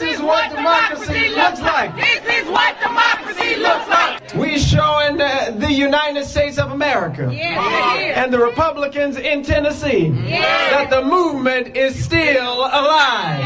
[0.00, 1.94] This is what democracy looks like.
[1.94, 4.34] This is what democracy looks like.
[4.34, 8.22] We showing uh, the United States of America Yeah.
[8.24, 13.44] and the Republicans in Tennessee that the movement is still alive.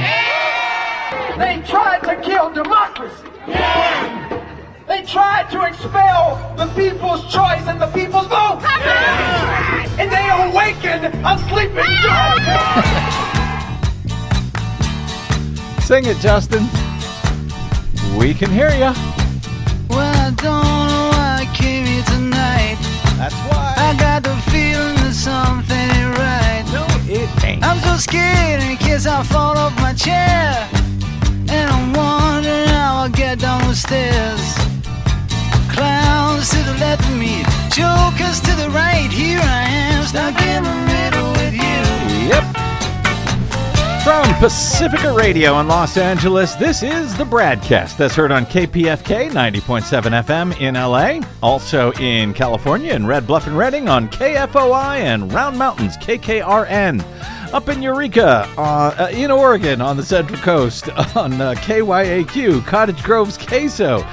[1.39, 3.27] They tried to kill democracy.
[4.87, 8.61] They tried to expel the people's choice and the people's vote.
[9.99, 13.34] And they awakened a sleeping giant.
[15.85, 16.67] Sing it, Justin.
[18.17, 18.91] We can hear you.
[19.91, 22.79] Well, I don't know why I came here tonight.
[23.19, 23.75] That's why.
[23.77, 26.65] I got the feeling that something ain't right.
[26.73, 27.63] No, it ain't.
[27.63, 30.67] I'm so scared in case I fall off my chair.
[31.53, 34.41] And I'm wondering how I'll get down the stairs.
[35.69, 39.11] Clowns to the left of me, jokers to the right.
[39.13, 42.33] Here I am, stuck in the middle with you.
[42.33, 42.45] Yep.
[44.05, 50.23] From Pacifica Radio in Los Angeles, this is the BradCast that's heard on KPFK 90.7
[50.23, 55.57] FM in LA, also in California in Red Bluff and Redding on KFOI and Round
[55.57, 57.03] Mountains KKRN.
[57.55, 63.03] Up in Eureka, uh, uh, in Oregon on the Central Coast on uh, KYAQ, Cottage
[63.03, 64.07] Grove's Queso.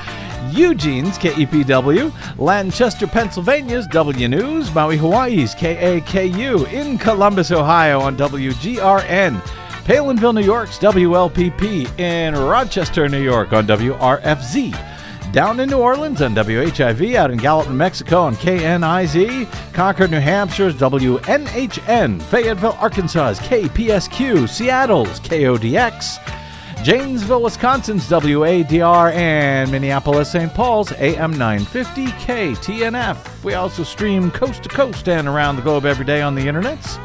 [0.52, 9.42] Eugene's KEPW, Lancaster, Pennsylvania's W News, Maui, Hawaii's KAKU, in Columbus, Ohio on WGRN,
[9.86, 16.36] Palenville, New York's WLPP, in Rochester, New York on WRFZ, down in New Orleans on
[16.36, 24.48] WHIV, out in Gallup, New Mexico on KNIZ, Concord, New Hampshire's WNHN, Fayetteville, Arkansas's KPSQ,
[24.48, 30.54] Seattle's KODX, Janesville, Wisconsin's WADR, and Minneapolis, St.
[30.54, 33.44] Paul's AM 950 KTNF.
[33.44, 37.00] We also stream coast to coast and around the globe every day on the internets.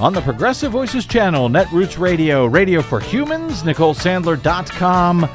[0.00, 5.30] On the Progressive Voices channel, Netroots Radio, Radio for Humans, NicoleSandler.com,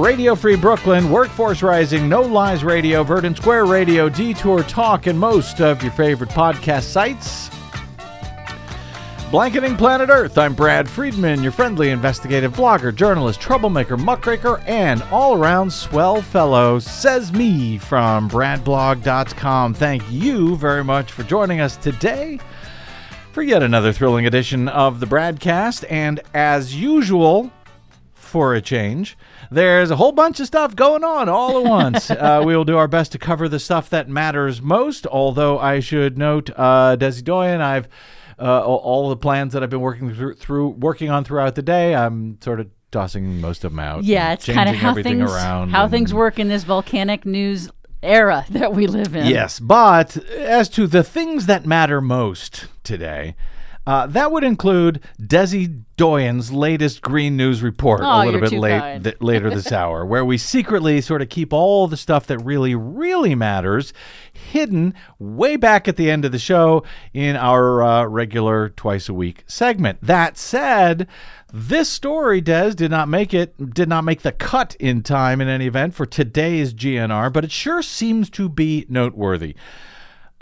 [0.00, 5.60] Radio Free Brooklyn, Workforce Rising, No Lies Radio, Verdant Square Radio, Detour Talk, and most
[5.60, 7.50] of your favorite podcast sites.
[9.32, 15.34] Blanketing Planet Earth, I'm Brad Friedman, your friendly investigative blogger, journalist, troublemaker, muckraker, and all
[15.34, 19.74] around swell fellow, says me from bradblog.com.
[19.74, 22.38] Thank you very much for joining us today
[23.36, 25.84] for yet another thrilling edition of the BradCast.
[25.90, 27.52] And as usual,
[28.14, 29.14] for a change,
[29.50, 32.10] there's a whole bunch of stuff going on all at once.
[32.10, 35.80] uh, we will do our best to cover the stuff that matters most, although I
[35.80, 37.88] should note, uh, Desi Doyen, I've
[38.38, 41.94] uh, all- the plans that I've been working through, through working on throughout the day.
[41.94, 44.04] I'm sort of tossing most of them out.
[44.04, 47.68] Yeah, it's kind of how things around how things work in this volcanic news
[48.06, 49.26] era that we live in.
[49.26, 53.36] Yes, but as to the things that matter most today,
[53.86, 59.04] uh, that would include Desi Doyen's latest Green News report Oh, a little bit late
[59.04, 62.74] th- later this hour, where we secretly sort of keep all the stuff that really,
[62.74, 63.92] really matters
[64.32, 66.82] hidden way back at the end of the show
[67.14, 69.98] in our uh, regular twice a week segment.
[70.02, 71.06] That said,
[71.52, 75.48] this story, Des, did not make it, did not make the cut in time in
[75.48, 79.54] any event for today's GNR, but it sure seems to be noteworthy.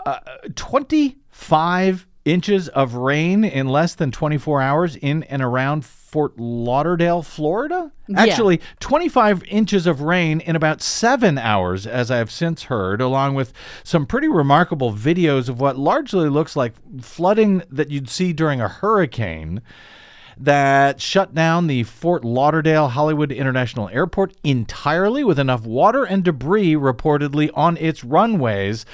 [0.05, 0.19] Uh,
[0.55, 7.91] 25 inches of rain in less than 24 hours in and around Fort Lauderdale, Florida?
[8.07, 8.21] Yeah.
[8.21, 13.35] Actually, 25 inches of rain in about seven hours, as I have since heard, along
[13.35, 18.59] with some pretty remarkable videos of what largely looks like flooding that you'd see during
[18.59, 19.61] a hurricane
[20.37, 26.73] that shut down the Fort Lauderdale Hollywood International Airport entirely with enough water and debris
[26.73, 28.85] reportedly on its runways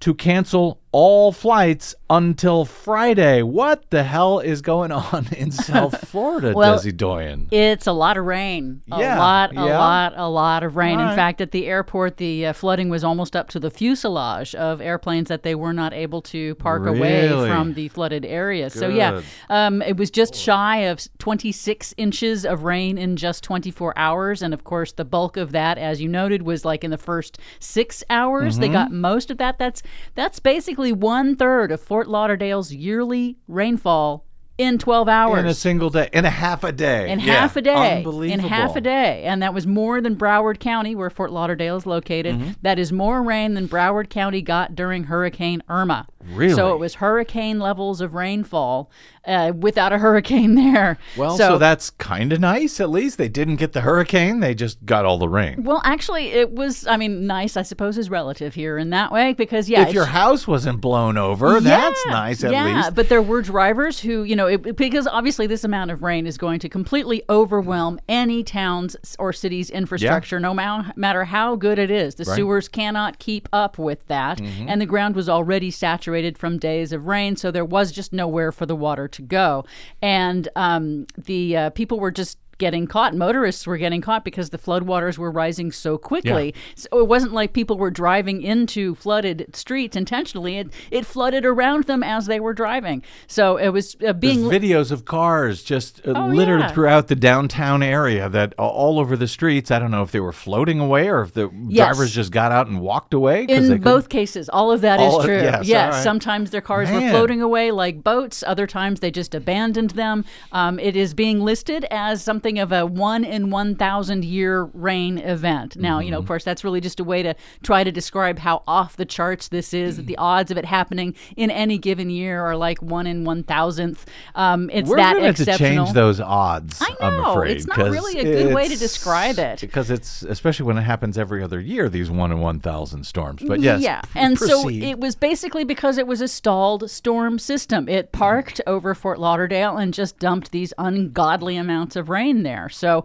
[0.00, 3.42] to cancel all flights until Friday.
[3.42, 7.46] What the hell is going on in South Florida, Well, Desi Doyen?
[7.52, 8.82] It's a lot of rain.
[8.90, 9.78] A Yeah, lot, a yeah.
[9.78, 10.98] lot, a lot of rain.
[10.98, 14.54] All In fact, at the airport, the uh, flooding was almost up to the fuselage
[14.56, 18.70] of airplanes that they were not able to park away from the flooded area.
[18.70, 23.96] So, yeah, um, it was just shy of 26 inches of rain in just 24
[23.96, 24.42] hours.
[24.42, 27.38] And of course, the bulk of that, as you noted, was like in the first
[27.60, 28.54] six hours.
[28.54, 28.60] Mm-hmm.
[28.62, 29.58] They got most of that.
[29.58, 29.82] That's
[30.16, 34.24] that's basically one third of Fort Lauderdale's yearly rainfall
[34.58, 37.32] in 12 hours In a single day, in a half a day, in Yeah.
[37.40, 37.98] half a day.
[37.98, 38.44] Unbelievable.
[38.44, 39.22] In half a day.
[39.24, 42.34] And that was more than Broward County, where Fort Lauderdale is located.
[42.36, 42.50] Mm-hmm.
[42.60, 46.06] That is more rain than Broward County got during Hurricane Irma.
[46.24, 46.54] Really?
[46.54, 48.90] So it was hurricane levels of rainfall
[49.24, 50.98] uh, without a hurricane there.
[51.16, 52.78] Well, so, that's kind of nice.
[52.78, 55.62] At least they didn't get the hurricane; they just got all the rain.
[55.62, 56.86] Well, actually, it was.
[56.86, 57.56] I mean, nice.
[57.56, 61.16] I suppose is relative here in that way because yeah, if your house wasn't blown
[61.16, 62.94] over, that's nice at yeah, least.
[62.94, 66.36] but there were drivers who, you know, it, because obviously this amount of rain is
[66.36, 71.90] going to completely overwhelm any town's or city's infrastructure, no ma- matter how good it
[71.90, 72.14] is.
[72.16, 72.34] The Right.
[72.34, 72.36] Mm-hmm.
[72.36, 77.06] sewers cannot keep up with that, and the ground was already saturated from days of
[77.06, 79.64] rain, so there was just nowhere for the water to go,
[80.02, 82.38] and um, the uh, people were just.
[82.60, 86.54] Getting caught, motorists were getting caught because the floodwaters were rising so quickly.
[86.74, 90.58] So it wasn't like people were driving into flooded streets intentionally.
[90.58, 93.02] It it flooded around them as they were driving.
[93.26, 96.70] So it was uh, being There's videos of cars just uh, Oh, littered yeah.
[96.72, 99.70] throughout the downtown area that a- all over the streets.
[99.70, 101.86] I don't know if they were floating away or if the Yes.
[101.96, 103.44] drivers just got out and walked away.
[103.48, 104.50] in both cases.
[104.50, 105.40] All of that is All- true.
[105.40, 106.04] yes, all right.
[106.04, 108.44] sometimes their cars were floating away like boats.
[108.46, 110.26] Other times they just abandoned them.
[110.52, 115.18] Um, it is being listed as something of a one in one thousand year rain
[115.18, 115.76] event.
[115.76, 116.28] Now, you know, of Mm-hmm.
[116.28, 119.72] course, that's really just a way to try to describe how off the charts this
[119.72, 119.96] is.
[119.96, 123.42] That the odds of it happening in any given year are like one in one
[123.42, 124.06] thousandth.
[124.34, 126.78] Um, it's We're that gonna have to change those odds.
[126.80, 127.32] I know.
[127.32, 129.60] afraid It's not really a good way to describe it.
[129.60, 131.88] because it's especially when it happens every other year.
[131.88, 133.42] These one in one thousand storms.
[133.46, 134.00] But yes, Yeah.
[134.14, 137.88] And so it was basically because it was a stalled storm system.
[137.88, 142.68] It parked over Fort Lauderdale and just dumped these ungodly amounts of rain there.
[142.68, 143.04] So,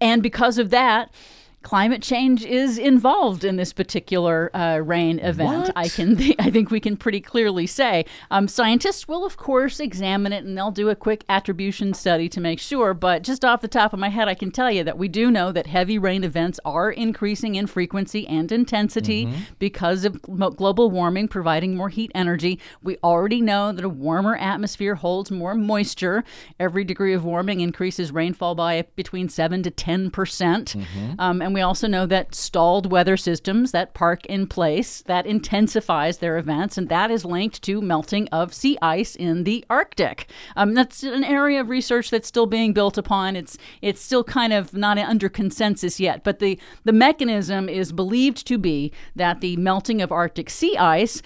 [0.00, 1.10] and because of that,
[1.68, 5.66] climate change is involved in this particular uh, rain event.
[5.66, 5.72] What?
[5.76, 8.06] I can, I think we can pretty clearly say.
[8.30, 12.40] Um, scientists will, of course, examine it and they'll do a quick attribution study to
[12.40, 12.94] make sure.
[12.94, 15.30] But just off the top of my head, I can tell you that we do
[15.30, 21.28] know that heavy rain events are increasing in frequency and intensity because of global warming
[21.28, 22.58] providing more heat energy.
[22.82, 26.24] We already know that a warmer atmosphere holds more moisture.
[26.58, 30.74] Every degree of warming increases rainfall by between 7 to 10 percent.
[31.18, 36.18] Um, and we also know that stalled weather systems that park in place that intensifies
[36.18, 40.28] their events, and that is linked to melting of sea ice in the Arctic.
[40.56, 43.36] Um, that's an area of research that's still being built upon.
[43.36, 48.46] It's it's still kind of not under consensus yet, but the the mechanism is believed
[48.46, 51.22] to be that the melting of Arctic sea ice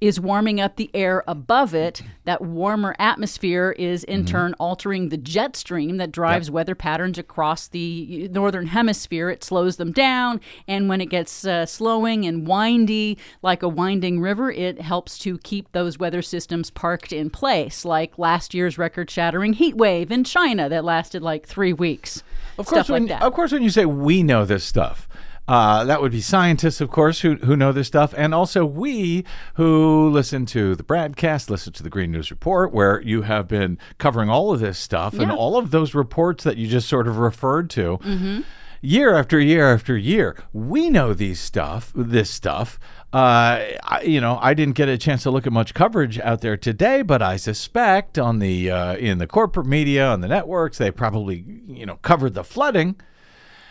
[0.00, 2.02] is warming up the air above it.
[2.24, 7.68] That warmer atmosphere is in turn altering the jet stream that drives weather patterns across
[7.68, 9.30] the northern hemisphere.
[9.30, 14.20] It slows them down, and when it gets uh, slowing and windy, like a winding
[14.20, 19.10] river, it helps to keep those weather systems parked in place, like last year's record
[19.10, 22.22] shattering heat wave in China that lasted like three weeks.
[22.58, 23.22] Of course, Stuff like that.
[23.22, 25.08] of course, when you say we know this stuff,
[25.46, 29.24] uh, that would be scientists, of course, who who know this stuff, and also we
[29.54, 33.78] who listen to the BradCast, listen to the Green News Report, where you have been
[33.98, 37.18] covering all of this stuff and all of those reports that you just sort of
[37.18, 37.98] referred to.
[37.98, 38.40] Mm-hmm.
[38.80, 42.78] Year after year after year, we know these stuff, this stuff.
[43.14, 46.42] Uh, I, you know, I didn't get a chance to look at much coverage out
[46.42, 50.78] there today, but I suspect on the uh, in the corporate media, on the networks,
[50.78, 52.96] they probably you know covered the flooding.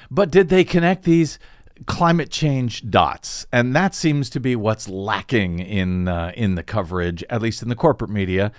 [0.09, 1.39] But did they connect these
[1.85, 3.45] climate change dots?
[3.51, 7.69] And that seems to be what's lacking in uh, in the coverage, at least in
[7.69, 8.51] the corporate media,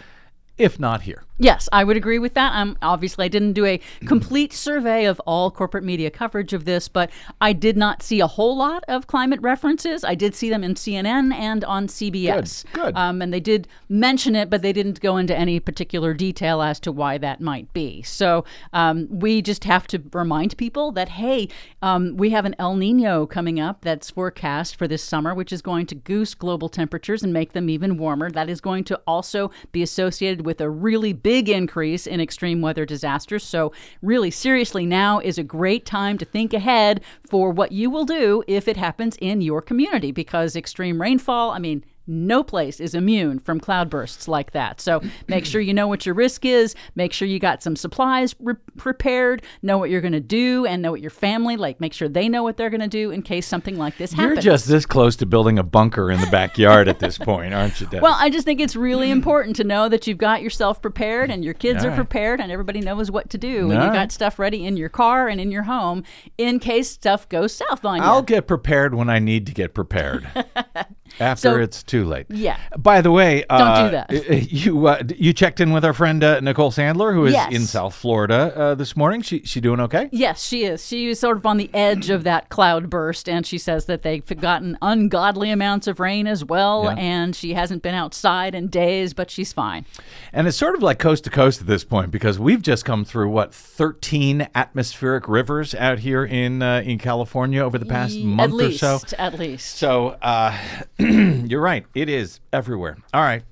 [0.59, 1.25] if not here.
[1.39, 2.55] Yes, I would agree with that.
[2.55, 6.87] Um, obviously, I didn't do a complete survey of all corporate media coverage of this,
[6.87, 7.11] but
[7.41, 10.05] I did not see a whole lot of climate references.
[10.05, 12.65] I did see them in CNN and on CBS.
[12.73, 12.97] Good, good.
[12.97, 16.79] Um, and they did mention it, but they didn't go into any particular detail as
[16.81, 18.03] to why that might be.
[18.03, 21.49] So um, we just have to remind people that, hey,
[21.83, 25.63] um, we have an El Nino coming up that's forecast for this summer, which is
[25.63, 28.31] going to goose global temperatures and make them even warmer.
[28.31, 32.87] That is going to also be associated with a really big increase in extreme weather
[32.87, 33.43] disasters.
[33.45, 33.73] So,
[34.03, 38.45] really, seriously, now is a great time to think ahead for what you will do
[38.47, 43.39] if it happens in your community because extreme rainfall, I mean, no place is immune
[43.39, 44.81] from cloudbursts like that.
[44.81, 46.75] So make sure you know what your risk is.
[46.95, 49.43] Make sure you got some supplies re- prepared.
[49.63, 51.81] Know what you're going to do, and know what your family like.
[51.81, 54.45] Make sure they know what they're going to do in case something like this happens.
[54.45, 57.81] You're just this close to building a bunker in the backyard at this point, aren't
[57.81, 58.01] you, Des?
[58.01, 61.45] Well, I just think it's really important to know that you've got yourself prepared and
[61.45, 61.97] your kids All are right.
[61.97, 63.71] prepared and everybody knows what to do.
[63.71, 63.93] and you right.
[63.93, 66.05] got stuff ready in your car and in your home
[66.39, 68.05] in case stuff goes south on you.
[68.05, 70.29] I'll get prepared when I need to get prepared.
[71.21, 72.27] After So- it's too late.
[72.29, 72.57] Yeah.
[72.77, 74.51] By the way, uh, do that.
[74.65, 77.53] You uh, you checked in with our friend uh, Nicole Sandler, who is Yes.
[77.53, 79.23] in South Florida uh, this morning.
[79.23, 80.09] She she doing okay?
[80.13, 80.87] Yes, she is.
[80.87, 84.03] She is sort of on the edge of that cloud burst, and she says that
[84.03, 86.95] they've gotten ungodly amounts of rain as well, Yeah.
[86.99, 89.85] and she hasn't been outside in days, but she's fine.
[90.33, 93.05] And it's sort of like coast to coast at this point because we've just come
[93.05, 98.53] through what 13 atmospheric rivers out here in uh, in California over the past month
[98.53, 99.17] least, or so.
[99.19, 99.77] At least.
[99.77, 100.57] So uh,
[101.49, 101.85] you're right.
[101.95, 102.97] It is everywhere.
[103.13, 103.43] All right,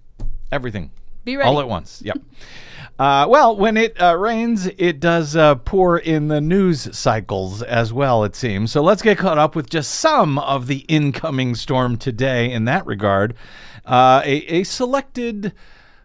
[0.51, 0.91] everything.
[1.25, 1.49] Be ready.
[1.49, 2.03] All at once.
[2.05, 2.19] Yep.
[2.99, 7.93] Uh, well, when it uh, rains, it does uh, pour in the news cycles as
[7.93, 8.71] well, it seems.
[8.71, 12.87] So let's get caught up with just some of the incoming storm today in that
[12.87, 13.35] regard.
[13.85, 15.53] Uh, a, a selected,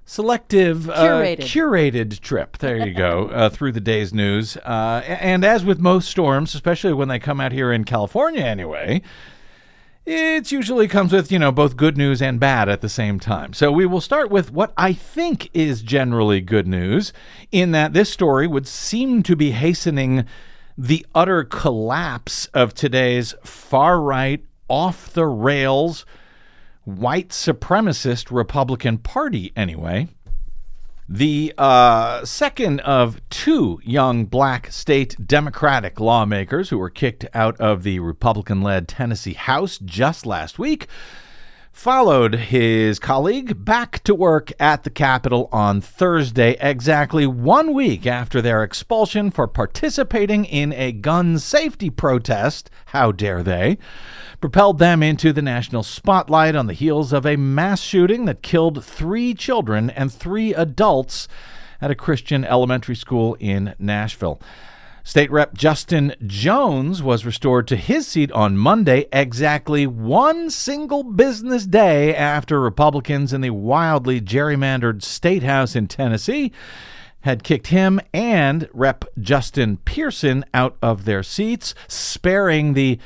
[0.05, 1.39] selective, uh, Curated.
[1.39, 2.57] curated trip.
[2.57, 4.55] There you go, uh, through the day's news.
[4.57, 9.01] Uh, and as with most storms, especially when they come out here in California anyway,
[10.09, 13.51] it usually comes with, you know, both good news and bad at the same time.
[13.51, 17.11] So we will start with what I think is generally good news,
[17.51, 20.25] in that this story would seem to be hastening
[20.77, 26.05] the utter collapse of today's far right, off the rails,
[26.85, 30.07] white supremacist Republican Party, anyway.
[31.09, 37.83] The uh, second of two young black state Democratic lawmakers who were kicked out of
[37.83, 40.87] the Republican led Tennessee House just last week
[41.77, 48.41] followed his colleague back to work at the Capitol on Thursday, exactly one week after
[48.41, 52.71] their expulsion for participating in a gun safety protest.
[52.87, 53.77] How dare they?
[54.41, 58.83] Propelled them into the national spotlight on the heels of a mass shooting that killed
[58.83, 61.27] three children and three adults
[61.79, 64.41] at a Christian elementary school in Nashville.
[65.07, 71.65] State Rep Justin Jones was restored to his seat on Monday, exactly one single business
[71.65, 76.51] day after Republicans in the wildly gerrymandered State House in Tennessee
[77.21, 82.99] had kicked him and Rep Justin Pearson out of their seats, sparing the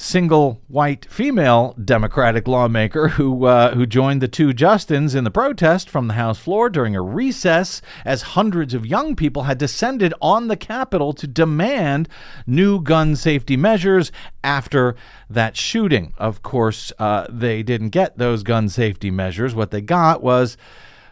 [0.00, 5.90] single white female Democratic lawmaker who uh, who joined the two Justins in the protest
[5.90, 10.46] from the House floor during a recess as hundreds of young people had descended on
[10.46, 12.08] the Capitol to demand
[12.46, 14.12] new gun safety measures
[14.44, 14.94] after
[15.28, 16.14] that shooting.
[16.16, 19.52] Of course, uh, they didn't get those gun safety measures.
[19.52, 20.56] What they got was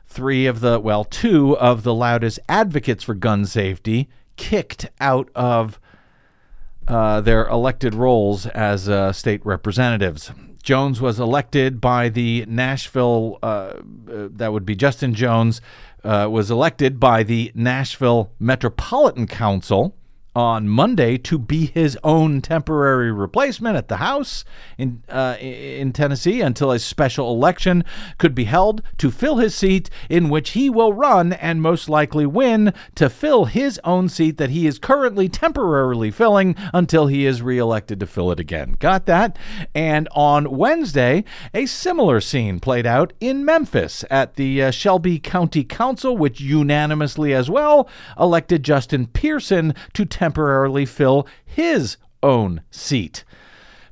[0.06, 5.80] three of the well, two of the loudest advocates for gun safety kicked out of
[6.88, 10.30] uh, their elected roles as uh, state representatives.
[10.62, 13.80] Jones was elected by the Nashville, uh, uh,
[14.32, 15.60] that would be Justin Jones,
[16.02, 19.94] uh, was elected by the Nashville Metropolitan Council
[20.36, 24.44] on Monday to be his own temporary replacement at the House
[24.76, 27.82] in uh, in Tennessee until a special election
[28.18, 32.26] could be held to fill his seat, in which he will run and most likely
[32.26, 37.40] win to fill his own seat that he is currently temporarily filling until he is
[37.40, 38.76] reelected to fill it again.
[38.78, 39.38] Got that?
[39.74, 41.24] And on Wednesday,
[41.54, 47.32] a similar scene played out in Memphis at the uh, Shelby County Council, which unanimously
[47.32, 47.88] as well
[48.20, 53.22] elected Justin Pearson to temporarily fill his own seat.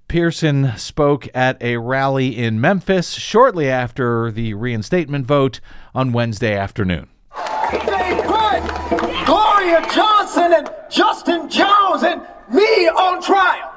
[0.08, 5.60] Pearson spoke at a rally in Memphis shortly after the reinstatement vote
[5.94, 7.08] on Wednesday afternoon.
[7.70, 8.62] They put
[9.24, 12.20] Gloria Johnson and Justin Jones and
[12.52, 13.70] me on trial.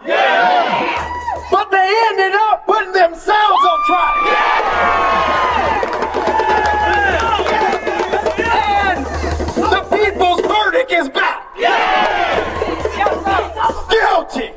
[1.52, 4.28] But they ended up putting themselves on trial.
[4.28, 5.17] And
[14.28, 14.52] Guilty.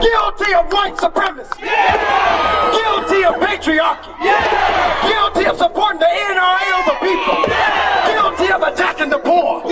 [0.00, 1.50] Guilty of white supremacy.
[1.60, 2.70] Yeah.
[2.70, 4.14] Guilty of patriarchy.
[5.02, 7.42] Guilty of supporting the NRA over people.
[8.06, 9.62] Guilty of attacking the poor.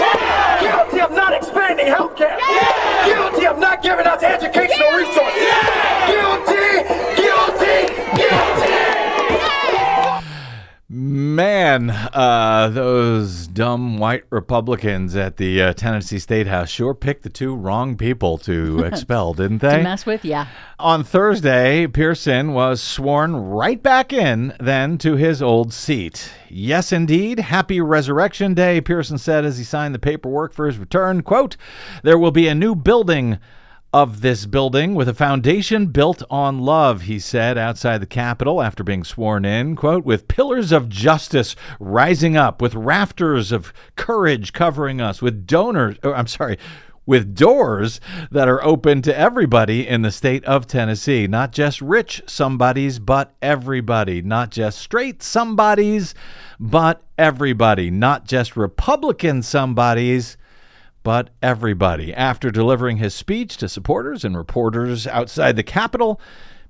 [0.60, 2.38] Guilty of not expanding health care.
[3.06, 5.46] Guilty of not giving us educational resources.
[6.10, 6.38] Guilty,
[11.18, 17.28] Man, uh, those dumb white Republicans at the uh, Tennessee State House sure picked the
[17.28, 19.78] two wrong people to expel, didn't they?
[19.78, 20.46] To mess with, yeah.
[20.78, 26.30] On Thursday, Pearson was sworn right back in then to his old seat.
[26.48, 27.40] Yes, indeed.
[27.40, 31.22] Happy Resurrection Day, Pearson said as he signed the paperwork for his return.
[31.22, 31.56] Quote,
[32.04, 33.40] there will be a new building
[33.92, 38.85] of this building with a foundation built on love, he said outside the Capitol after
[38.85, 39.75] being sworn in.
[39.76, 45.97] Quote, with pillars of justice rising up, with rafters of courage covering us, with donors,
[46.02, 46.59] or I'm sorry,
[47.07, 51.26] with doors that are open to everybody in the state of Tennessee.
[51.26, 54.21] Not just rich somebodies, but everybody.
[54.21, 56.14] Not just straight somebodies,
[56.61, 57.90] but everybody.
[57.90, 60.37] Not just Republican somebodies,
[61.02, 62.12] but everybody.
[62.12, 66.21] After delivering his speech to supporters and reporters outside the Capitol,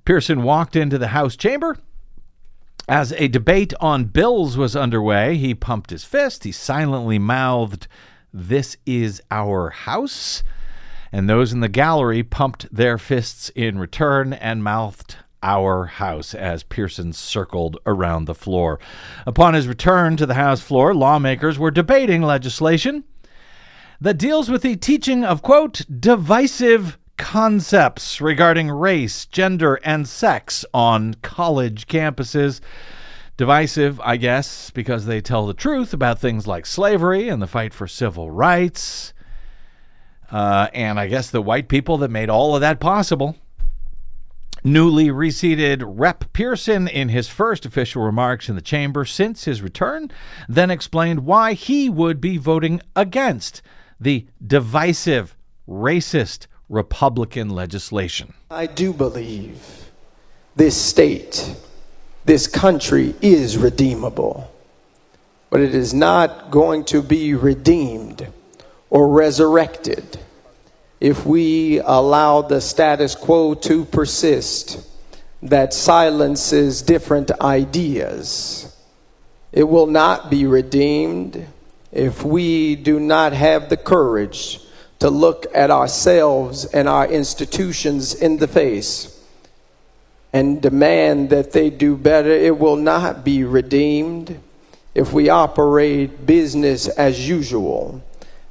[0.05, 1.77] Pearson walked into the House chamber.
[2.87, 6.43] As a debate on bills was underway, he pumped his fist.
[6.43, 7.87] He silently mouthed,
[8.33, 10.43] This is our house.
[11.11, 16.63] And those in the gallery pumped their fists in return and mouthed, Our house, as
[16.63, 18.79] Pearson circled around the floor.
[19.27, 23.03] Upon his return to the House floor, lawmakers were debating legislation
[24.01, 31.15] that deals with the teaching of, quote, divisive concepts regarding race, gender, and sex on
[31.15, 32.61] college campuses.
[33.35, 37.73] Divisive, I guess, because they tell the truth about things like slavery and the fight
[37.73, 39.13] for civil rights.
[40.31, 43.35] Uh, and I guess the white people that made all of that possible.
[44.63, 46.31] Newly reseated Rep.
[46.33, 50.11] Pearson, in his first official remarks in the chamber since his return,
[50.49, 53.61] then explained why he would be voting against
[53.99, 55.35] the divisive,
[55.67, 58.33] racist Republican legislation.
[58.49, 59.89] I do believe
[60.55, 61.55] this state,
[62.25, 64.51] this country is redeemable,
[65.49, 68.27] but it is not going to be redeemed
[68.89, 70.19] or resurrected
[70.99, 74.85] if we allow the status quo to persist
[75.41, 78.75] that silences different ideas.
[79.51, 81.47] It will not be redeemed
[81.91, 84.59] if we do not have the courage
[84.99, 89.15] to look at ourselves and our institutions in the face
[90.31, 94.39] and demand that they do better, it will not be redeemed
[94.93, 98.03] if we operate business as usual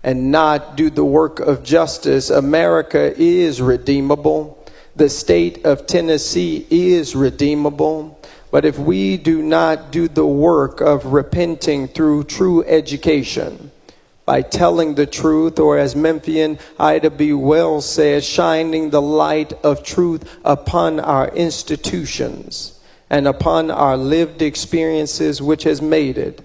[0.02, 2.30] and not do the work of justice.
[2.30, 4.54] America is redeemable.
[4.96, 8.17] The state of Tennessee is redeemable.
[8.50, 13.70] But if we do not do the work of repenting through true education,
[14.28, 17.32] by telling the truth, or as Memphian Ida B.
[17.32, 22.78] Wells says, shining the light of truth upon our institutions
[23.08, 26.42] and upon our lived experiences, which has made it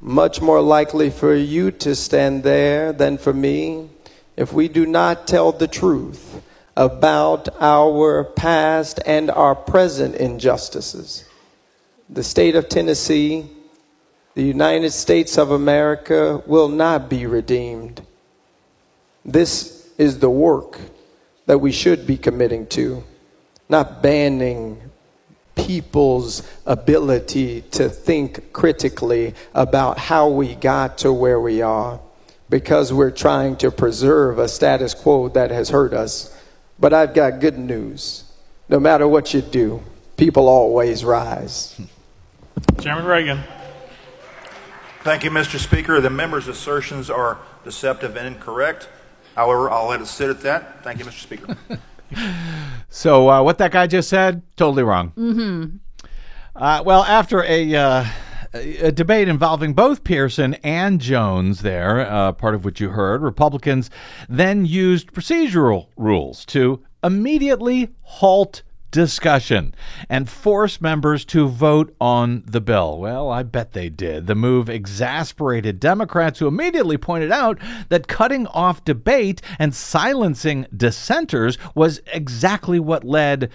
[0.00, 3.90] much more likely for you to stand there than for me
[4.36, 6.42] if we do not tell the truth
[6.76, 11.24] about our past and our present injustices.
[12.08, 13.48] The state of Tennessee
[14.34, 18.04] the United States of America will not be redeemed.
[19.24, 20.80] This is the work
[21.46, 23.04] that we should be committing to,
[23.68, 24.90] not banning
[25.54, 32.00] people's ability to think critically about how we got to where we are
[32.50, 36.33] because we're trying to preserve a status quo that has hurt us.
[36.78, 38.24] But I've got good news.
[38.68, 39.82] No matter what you do,
[40.16, 41.80] people always rise.
[42.80, 43.42] Chairman Ragan.
[45.02, 45.58] Thank you, Mr.
[45.58, 46.00] Speaker.
[46.00, 48.88] The member's assertions are deceptive and incorrect.
[49.36, 50.82] However, I'll let it sit at that.
[50.82, 51.20] Thank you, Mr.
[51.20, 51.56] Speaker.
[52.88, 55.10] so, uh, what that guy just said, totally wrong.
[55.10, 55.76] Mm-hmm.
[56.56, 58.04] Uh, well, after a, uh,
[58.54, 63.90] a debate involving both Pearson and Jones, there, uh, part of which you heard, Republicans
[64.28, 68.62] then used procedural rules to immediately halt
[68.92, 69.74] discussion
[70.08, 72.96] and force members to vote on the bill.
[73.00, 74.28] Well, I bet they did.
[74.28, 81.58] The move exasperated Democrats who immediately pointed out that cutting off debate and silencing dissenters
[81.74, 83.50] was exactly what led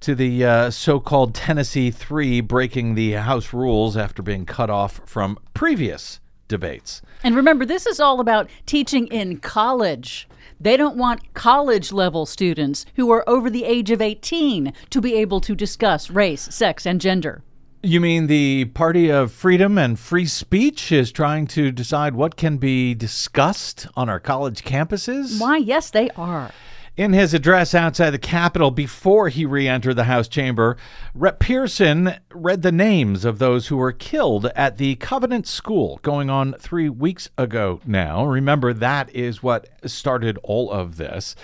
[0.00, 5.00] to the uh, so called Tennessee Three breaking the House rules after being cut off
[5.04, 7.02] from previous debates.
[7.22, 10.28] And remember, this is all about teaching in college.
[10.60, 15.14] They don't want college level students who are over the age of 18 to be
[15.14, 17.42] able to discuss race, sex, and gender.
[17.82, 22.56] You mean the Party of Freedom and Free Speech is trying to decide what can
[22.56, 25.40] be discussed on our college campuses?
[25.40, 26.50] Why, yes, they are.
[26.98, 30.76] In his address outside the Capitol before he re entered the House chamber,
[31.14, 31.38] Rep.
[31.38, 36.54] Pearson read the names of those who were killed at the Covenant School going on
[36.58, 38.26] three weeks ago now.
[38.26, 41.36] Remember, that is what started all of this.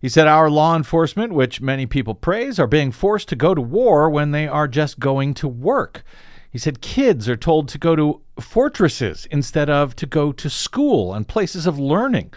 [0.00, 3.62] He said, Our law enforcement, which many people praise, are being forced to go to
[3.62, 6.02] war when they are just going to work.
[6.50, 11.14] He said, Kids are told to go to fortresses instead of to go to school
[11.14, 12.32] and places of learning.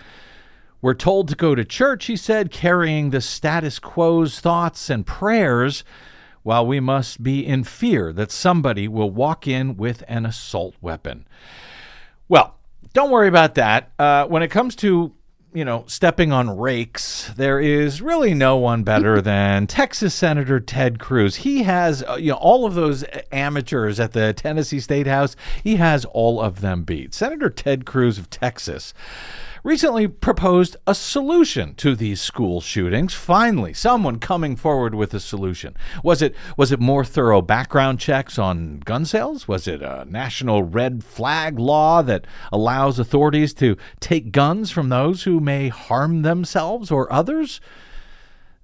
[0.85, 5.83] We're told to go to church, he said, carrying the status quo's thoughts and prayers,
[6.43, 11.25] while we must be in fear that somebody will walk in with an assault weapon.
[12.29, 12.59] Well,
[12.93, 13.93] don't worry about that.
[13.97, 15.15] Uh, when it comes to
[15.55, 20.99] you know, stepping on rakes, there is really no one better than Texas Senator Ted
[20.99, 21.37] Cruz.
[21.37, 25.77] He has, uh, you know, all of those amateurs at the Tennessee State House, he
[25.77, 27.15] has all of them beat.
[27.15, 28.93] Senator Ted Cruz of Texas
[29.65, 33.15] recently proposed a solution to these school shootings.
[33.15, 35.75] Finally, someone coming forward with a solution.
[36.04, 39.47] Was it was it more thorough background checks on gun sales?
[39.47, 45.23] Was it a national red flag law that allows authorities to take guns from those
[45.23, 47.60] who may harm themselves or others?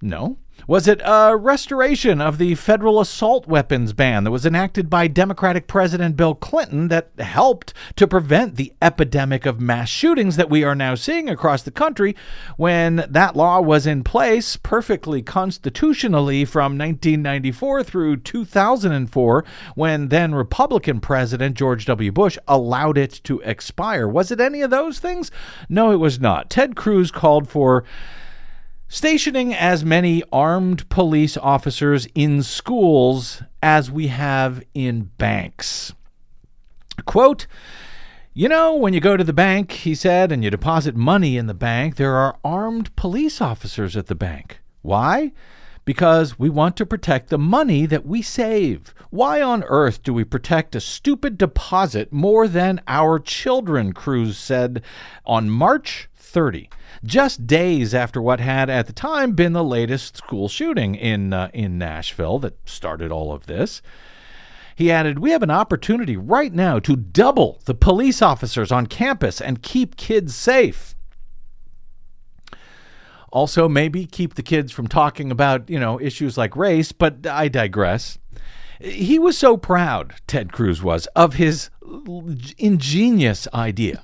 [0.00, 0.38] No.
[0.68, 5.66] Was it a restoration of the federal assault weapons ban that was enacted by Democratic
[5.66, 10.76] President Bill Clinton that helped to prevent the epidemic of mass shootings that we are
[10.76, 12.14] now seeing across the country
[12.56, 19.44] when that law was in place perfectly constitutionally from 1994 through 2004
[19.74, 22.12] when then Republican President George W.
[22.12, 24.06] Bush allowed it to expire?
[24.06, 25.32] Was it any of those things?
[25.68, 26.50] No, it was not.
[26.50, 27.84] Ted Cruz called for
[28.92, 35.94] stationing as many armed police officers in schools as we have in banks.
[37.06, 37.46] Quote,
[38.34, 41.46] you know, when you go to the bank, he said, and you deposit money in
[41.46, 44.60] the bank, there are armed police officers at the bank.
[44.82, 45.32] Why?
[45.86, 48.94] Because we want to protect the money that we save.
[49.08, 53.94] Why on earth do we protect a stupid deposit more than our children?
[53.94, 54.82] Cruz said
[55.24, 56.70] on March 30
[57.04, 61.50] just days after what had at the time been the latest school shooting in uh,
[61.52, 63.82] in Nashville that started all of this.
[64.74, 69.40] He added, "We have an opportunity right now to double the police officers on campus
[69.40, 70.94] and keep kids safe."
[73.30, 77.48] Also, maybe keep the kids from talking about, you know, issues like race, but I
[77.48, 78.18] digress.
[78.78, 81.70] He was so proud, Ted Cruz was, of his
[82.58, 84.02] ingenious idea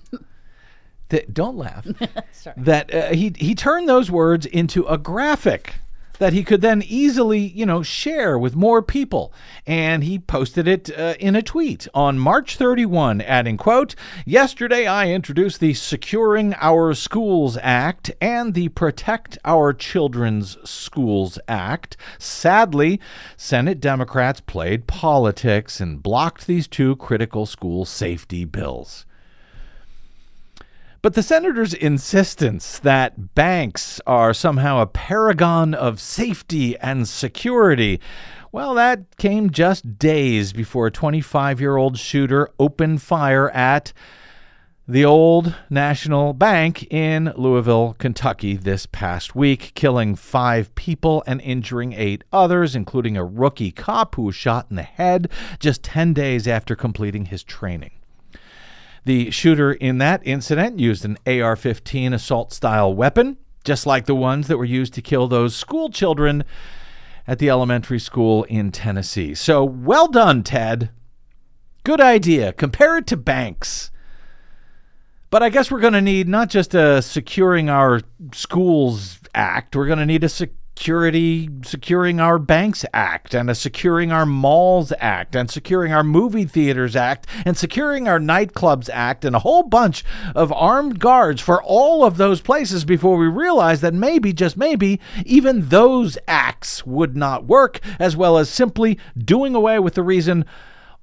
[1.09, 1.87] that don't laugh.
[2.57, 5.75] that uh, he he turned those words into a graphic
[6.19, 9.33] that he could then easily, you know, share with more people.
[9.67, 13.95] And he posted it uh, in a tweet on March 31, adding, quote,
[14.27, 21.97] Yesterday I introduced the Securing Our Schools Act and the Protect Our Children's Schools Act.
[22.19, 23.01] Sadly,
[23.37, 29.07] Senate Democrats played politics and blocked these two critical school safety bills.
[31.01, 38.01] But the senator's insistence that banks are somehow a paragon of safety and security,
[38.51, 43.93] well, that came just days before a 25 year old shooter opened fire at
[44.89, 51.93] the Old National Bank in Louisville, Kentucky, this past week, killing five people and injuring
[51.93, 55.31] eight others, including a rookie cop who was shot in the head
[55.61, 57.98] just 10 days after completing his training.
[59.09, 64.15] The shooter in that incident used an AR 15 assault style weapon, just like the
[64.15, 66.45] ones that were used to kill those school children
[67.27, 69.35] at the elementary school in Tennessee.
[69.35, 70.91] So well done, Ted.
[71.85, 72.53] Good idea.
[72.53, 73.91] Compare it to banks.
[75.31, 78.03] But I guess we're going to need not just a securing our
[78.35, 80.29] schools act, we're going to need a
[80.79, 86.45] security securing our banks act and a securing our malls act and securing our movie
[86.45, 90.05] theaters act and securing our nightclubs act and a whole bunch
[90.37, 95.01] of armed guards for all of those places before we realize that maybe just maybe
[95.27, 100.45] even those acts would not work as well as simply doing away with the reason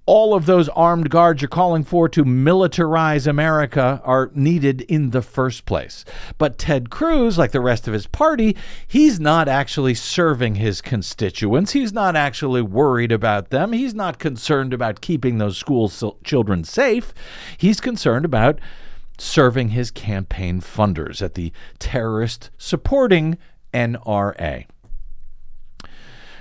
[0.05, 5.21] all of those armed guards you're calling for to militarize America are needed in the
[5.21, 6.05] first place.
[6.37, 8.55] But Ted Cruz, like the rest of his party,
[8.87, 11.71] he's not actually serving his constituents.
[11.71, 13.73] He's not actually worried about them.
[13.73, 15.91] He's not concerned about keeping those school
[16.23, 17.13] children safe.
[17.57, 18.59] He's concerned about
[19.17, 23.37] serving his campaign funders at the terrorist supporting
[23.73, 24.65] NRA.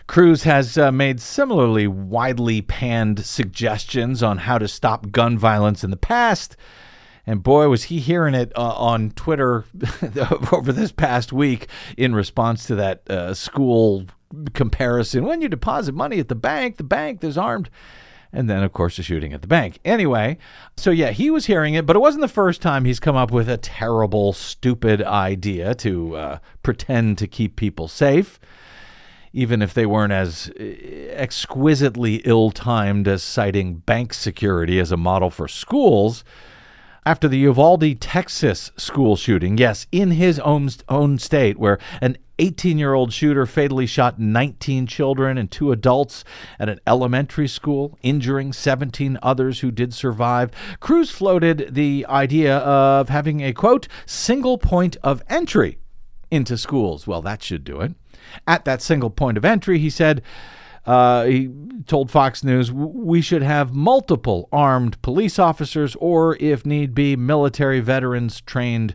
[0.06, 5.90] Cruz has uh, made similarly widely panned suggestions on how to stop gun violence in
[5.90, 6.56] the past.
[7.26, 9.64] And boy, was he hearing it uh, on Twitter
[10.52, 14.04] over this past week in response to that uh, school
[14.52, 15.24] comparison.
[15.24, 17.70] When you deposit money at the bank, the bank, there's armed.
[18.30, 19.78] And then, of course, the shooting at the bank.
[19.84, 20.38] Anyway,
[20.76, 23.30] so yeah, he was hearing it, but it wasn't the first time he's come up
[23.30, 28.40] with a terrible, stupid idea to uh, pretend to keep people safe
[29.34, 34.96] even if they weren't as eh, exquisitely ill timed as citing bank security as a
[34.96, 36.24] model for schools.
[37.06, 39.58] after the Uvalde, Texas school shooting.
[39.58, 44.86] Yes, in his own, own state, where an 18 year old shooter fatally shot 19
[44.86, 46.24] children and two adults
[46.58, 50.50] at an elementary school, injuring 17 others who did survive.
[50.80, 55.78] Cruz floated the idea of having a quote, single point of entry
[56.30, 57.06] into schools.
[57.06, 57.94] Well, that should do it.
[58.46, 60.22] At that single point of entry, he said,
[60.86, 61.50] uh, he
[61.86, 67.80] told Fox News, we should have multiple armed police officers or, if need be, military
[67.80, 68.94] veterans trained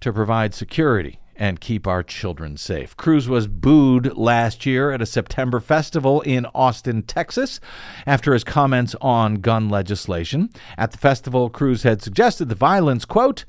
[0.00, 2.96] to provide security and keep our children safe.
[2.96, 7.60] Cruz was booed last year at a September festival in Austin, Texas,
[8.06, 10.50] after his comments on gun legislation.
[10.76, 13.44] At the festival, Cruz had suggested the violence, quote,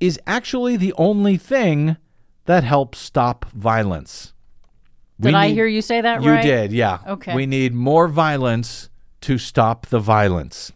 [0.00, 1.96] is actually the only thing
[2.46, 4.31] that helps stop violence.
[5.20, 6.42] Did We I need- hear you say that You right?
[6.42, 6.98] did, yeah.
[7.06, 7.34] Okay.
[7.34, 8.88] We need more violence
[9.22, 10.72] to stop the violence.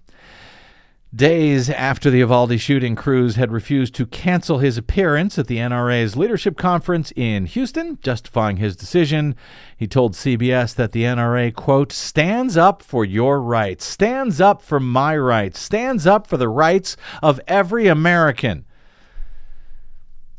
[1.14, 6.14] Days after the Uvalde shooting, Cruz had refused to cancel his appearance at the NRA's
[6.14, 9.34] leadership conference in Houston, justifying his decision.
[9.76, 14.78] He told CBS that the NRA, quote, stands up for your rights, stands up for
[14.78, 18.66] my rights, stands up for the rights of every American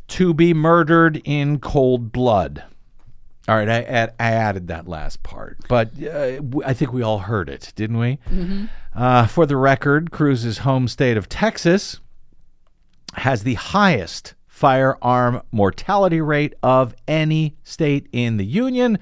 [0.10, 2.64] to be murdered in cold blood.
[3.48, 7.20] All right, I, add, I added that last part, but uh, I think we all
[7.20, 8.20] heard it, didn't we?
[8.94, 12.00] Uh, for the record, Cruz's home state of Texas
[13.14, 18.98] has the highest firearm mortality rate of any state in the union,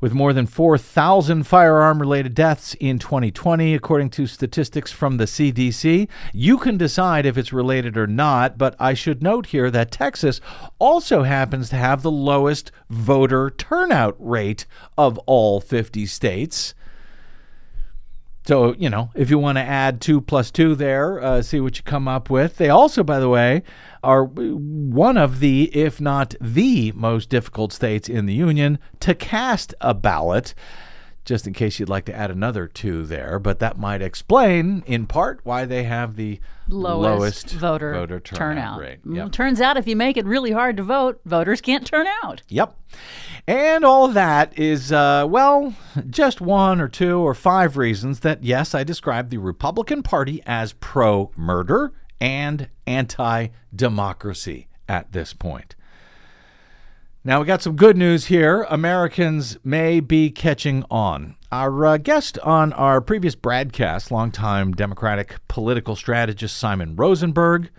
[0.00, 6.08] with more than 4,000 firearm related deaths in 2020, according to statistics from the CDC.
[6.32, 10.40] You can decide if it's related or not, but I should note here that Texas
[10.78, 14.64] also happens to have the lowest voter turnout rate
[14.96, 16.74] of all 50 states.
[18.46, 21.76] So, you know, if you want to add two plus two there, uh, see what
[21.78, 22.58] you come up with.
[22.58, 23.64] They also, by the way,
[24.04, 29.74] are one of the, if not the most difficult states in the union to cast
[29.80, 30.54] a ballot,
[31.26, 33.38] just in case you'd like to add another two there.
[33.38, 39.06] But that might explain, in part, why they have the Lowest, voter, voter turnout, rate.
[39.06, 39.32] Mm, Yep.
[39.32, 42.42] Turns out if you make it really hard to vote, voters can't turn out.
[42.48, 42.74] Yep.
[43.46, 45.74] And all of that is, uh, well,
[46.08, 50.72] just one or two or five reasons that, yes, I describe the Republican Party as
[50.74, 55.74] pro murder and anti democracy at this point.
[57.26, 58.62] Now, we got some good news here.
[58.70, 61.34] Americans may be catching on.
[61.50, 67.70] Our uh, guest on our previous broadcast, longtime Democratic political strategist Simon Rosenberg,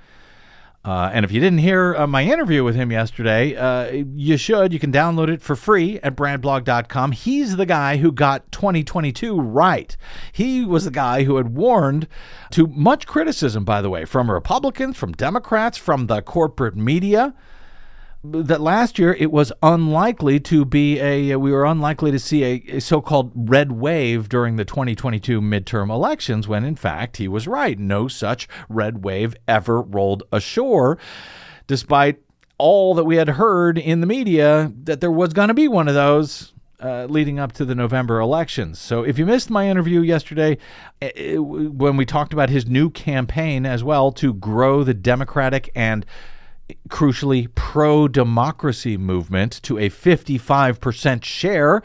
[0.84, 4.74] uh, and if you didn't hear uh, my interview with him yesterday, uh, you should.
[4.74, 7.14] You can download it for free at bradblog.com.
[7.14, 9.96] He's the guy who got 2022 right.
[10.34, 12.10] He was the guy who had warned
[12.52, 17.34] to much criticism, by the way, from Republicans, from Democrats, from the corporate media
[18.32, 22.64] that last year it was unlikely to be a we were unlikely to see a,
[22.68, 27.80] a so-called red wave during the 2022 midterm elections when in fact he was right
[27.80, 30.98] no such red wave ever rolled ashore
[31.68, 32.22] despite
[32.58, 35.88] all that we had heard in the media that there was going to be one
[35.88, 38.80] of those uh, leading up to the November elections.
[38.80, 40.58] So if you missed my interview yesterday,
[41.02, 45.72] eh, eh, when we talked about his new campaign as well to grow the Democratic
[45.76, 46.06] and
[46.90, 51.82] crucially pro democracy movement to a 55% share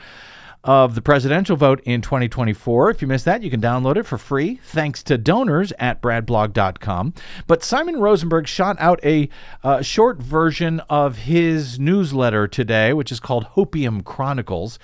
[0.64, 2.90] of the presidential vote in 2024.
[2.90, 7.14] If you missed that, you can download it for free thanks to donors at bradblog.com.
[7.46, 9.28] But Simon Rosenberg shot out a
[9.64, 14.78] uh, short version of his newsletter today, which is called Hopium Chronicles.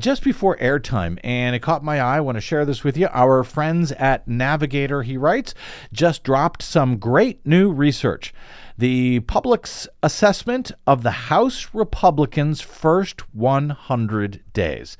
[0.00, 2.16] Just before airtime, and it caught my eye.
[2.16, 3.08] I want to share this with you.
[3.12, 5.54] Our friends at Navigator, he writes,
[5.92, 8.32] just dropped some great new research
[8.78, 14.96] the public's assessment of the House Republicans' first 100 days.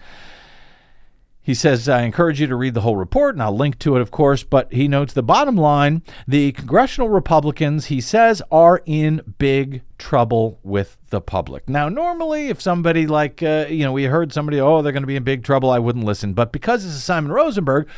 [1.43, 4.03] He says, I encourage you to read the whole report, and I'll link to it,
[4.03, 4.43] of course.
[4.43, 10.61] But he notes the bottom line the congressional Republicans, he says, are in big trouble
[10.63, 11.69] with the public.
[11.69, 15.07] Now, normally, if somebody like, uh, you know, we heard somebody, oh, they're going to
[15.09, 16.35] be in big trouble, I wouldn't listen.
[16.35, 17.89] But because this is Simon Rosenberg,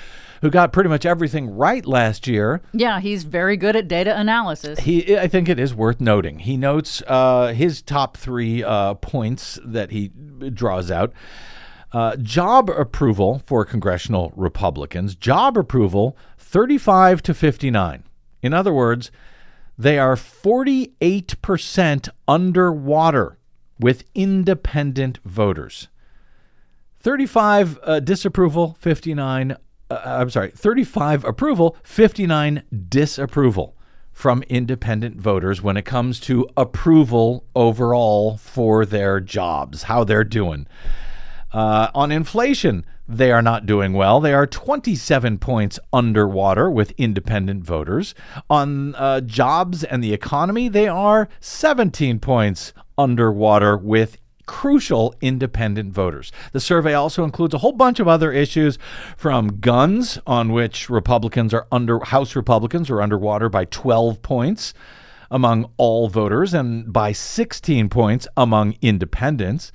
[0.40, 4.78] who got pretty much everything right last year, Yeah, he's very good at data analysis.
[4.80, 6.38] he, I think it is worth noting.
[6.40, 11.12] He notes uh, his top three uh, points that he draws out.
[11.92, 18.04] Uh, job approval for congressional Republicans, job approval 35 to 59.
[18.42, 19.10] In other words,
[19.76, 23.38] they are 48% underwater
[23.78, 25.88] with independent voters.
[27.00, 29.56] 35 uh, disapproval, 59
[29.92, 33.76] uh, I'm sorry, 35 approval, 59 disapproval
[34.10, 40.66] from independent voters when it comes to approval overall for their jobs, how they're doing.
[41.52, 44.20] Uh, on inflation, they are not doing well.
[44.20, 48.14] They are 27 points underwater with independent voters.
[48.48, 56.32] On uh, jobs and the economy, they are 17 points underwater with crucial independent voters.
[56.52, 58.78] The survey also includes a whole bunch of other issues
[59.16, 64.74] from guns, on which Republicans are under, House Republicans are underwater by 12 points
[65.30, 69.72] among all voters and by 16 points among independents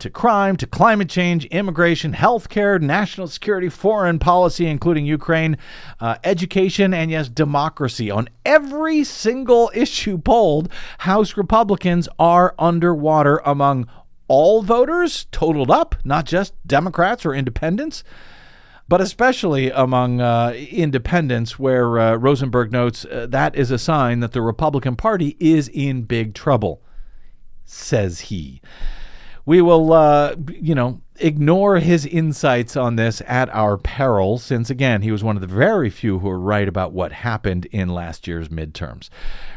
[0.00, 5.56] to crime, to climate change, immigration, healthcare, national security, foreign policy, including Ukraine,
[6.00, 8.10] uh, education, and yes, democracy.
[8.10, 13.88] On every single issue polled, House Republicans are underwater among
[14.28, 18.04] all voters, totaled up, not just Democrats or independents.
[18.88, 24.32] But especially among uh, independents, where uh, Rosenberg notes uh, that is a sign that
[24.32, 26.80] the Republican Party is in big trouble,
[27.66, 28.62] says he
[29.48, 35.00] we will, uh, you know, ignore his insights on this at our peril, since again,
[35.00, 38.28] he was one of the very few who were right about what happened in last
[38.28, 39.08] year's midterms.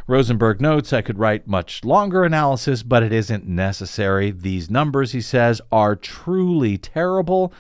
[0.08, 4.32] Rosenberg notes I could write much longer analysis, but it isn't necessary.
[4.32, 7.51] These numbers, he says, are truly terrible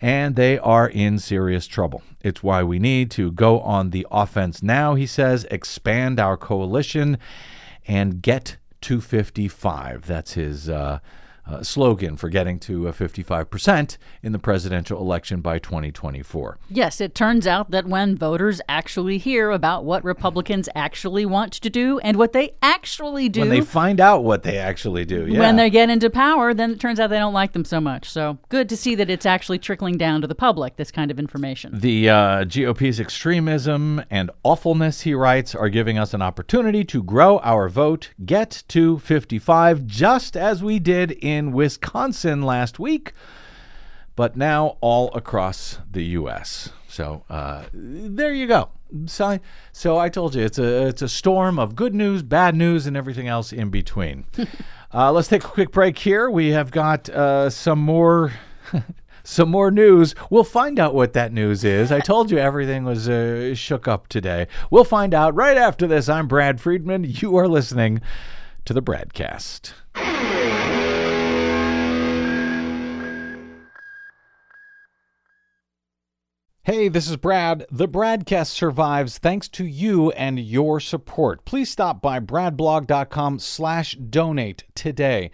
[0.00, 2.02] and they are in serious trouble.
[2.24, 7.18] It's why we need to go on the offense now, he says, expand our coalition
[7.86, 10.06] and get to 55.
[10.08, 10.68] That's his.
[10.68, 10.98] Uh,
[11.48, 16.58] uh, slogan for getting to a 55% in the presidential election by 2024.
[16.68, 21.70] Yes, it turns out that when voters actually hear about what Republicans actually want to
[21.70, 25.38] do and what they actually do, when they find out what they actually do, yeah.
[25.38, 28.08] when they get into power, then it turns out they don't like them so much.
[28.10, 31.18] So good to see that it's actually trickling down to the public, this kind of
[31.18, 31.78] information.
[31.78, 37.38] The uh, GOP's extremism and awfulness, he writes, are giving us an opportunity to grow
[37.38, 43.12] our vote, get to 55, just as we did in in Wisconsin last week,
[44.16, 46.70] but now all across the U.S.
[46.88, 48.70] So uh, there you go.
[49.06, 49.38] So,
[49.72, 52.96] so I told you it's a it's a storm of good news, bad news, and
[52.96, 54.24] everything else in between.
[54.92, 56.28] uh, let's take a quick break here.
[56.30, 58.32] We have got uh, some more.
[59.24, 60.14] some more news.
[60.30, 61.92] We'll find out what that news is.
[61.92, 64.46] I told you everything was uh, shook up today.
[64.70, 66.08] We'll find out right after this.
[66.08, 67.04] I'm Brad Friedman.
[67.04, 68.00] You are listening
[68.64, 69.72] to the BradCast.
[76.68, 77.64] Hey, this is Brad.
[77.70, 81.46] The BradCast survives thanks to you and your support.
[81.46, 85.30] Please stop by bradblog.com slash donate today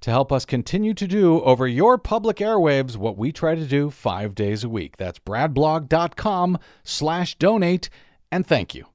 [0.00, 3.90] to help us continue to do over your public airwaves what we try to do
[3.90, 4.96] five days a week.
[4.96, 7.90] That's bradblog.com slash donate,
[8.32, 8.86] and thank you.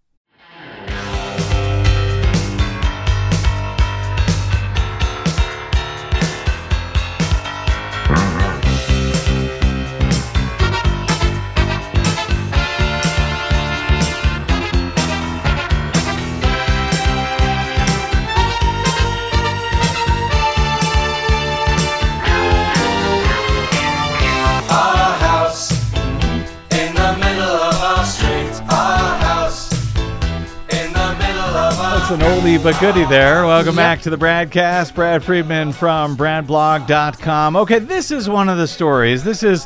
[32.07, 33.47] That's an oldie but goodie there.
[33.47, 33.77] Welcome yep.
[33.77, 34.93] back to the BradCast.
[34.93, 37.55] Brad Friedman from BradBlog.com.
[37.55, 39.23] Okay, this is one of the stories.
[39.23, 39.65] This is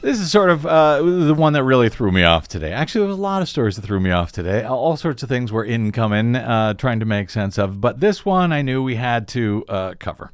[0.00, 2.70] this is sort of uh, the one that really threw me off today.
[2.70, 4.62] Actually, there was a lot of stories that threw me off today.
[4.62, 7.80] All sorts of things were incoming, uh, trying to make sense of.
[7.80, 10.30] But this one I knew we had to uh, cover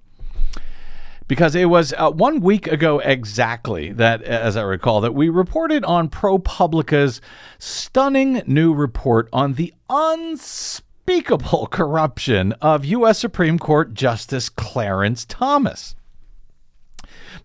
[1.26, 5.86] because it was uh, one week ago exactly that, as I recall, that we reported
[5.86, 7.22] on ProPublica's
[7.58, 10.89] stunning new report on the unspeakable
[11.70, 13.18] corruption of U.S.
[13.18, 15.96] Supreme Court Justice Clarence Thomas.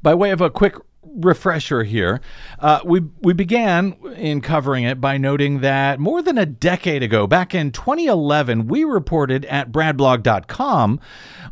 [0.04, 0.75] By way of a quick
[1.15, 2.21] refresher here.
[2.60, 7.25] Uh, we we began in covering it by noting that more than a decade ago,
[7.25, 10.99] back in 2011, we reported at bradblog.com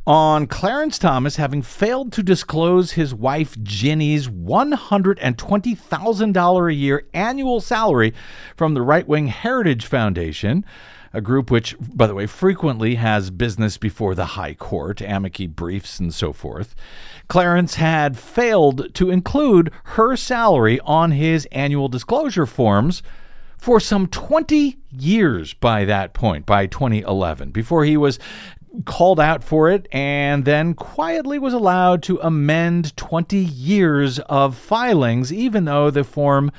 [0.06, 8.13] on Clarence Thomas having failed to disclose his wife Ginny's $120,000 a year annual salary
[8.56, 10.65] from the right wing Heritage Foundation
[11.13, 15.99] a group which, by the way, frequently has business before the High Court, amici briefs,
[15.99, 16.76] and so forth.
[17.28, 23.04] Clarence had failed to include her salary on his annual disclosure forms
[23.58, 28.19] for some 20 years by that point, by 2011, before he was
[28.86, 35.32] called out for it and then quietly was allowed to amend 20 years of filings,
[35.32, 36.52] even though the form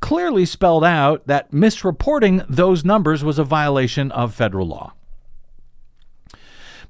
[0.00, 4.95] clearly spelled out that misreporting those numbers was a violation of federal law.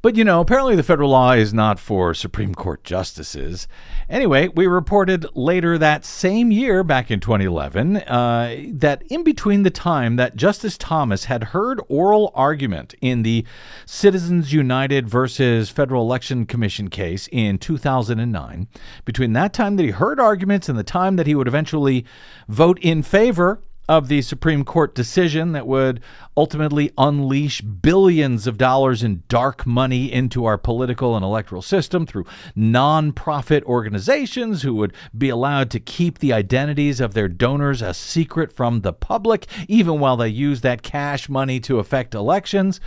[0.07, 3.67] But you know, apparently the federal law is not for Supreme Court justices.
[4.09, 9.71] Anyway, we reported later that same year, back in 2011, uh, that in between the
[9.71, 13.45] time that Justice Thomas had heard oral argument in the
[13.85, 18.69] Citizens United versus Federal Election Commission case in 2009,
[19.05, 22.05] between that time that he heard arguments and the time that he would eventually
[22.47, 26.01] vote in favor of the Supreme Court decision that would
[26.37, 32.27] ultimately unleash billions of dollars in dark money into our political and electoral system through
[32.57, 38.53] nonprofit organizations who would be allowed to keep the identities of their donors a secret
[38.53, 42.81] from the public, even while they use that cash money to affect elections.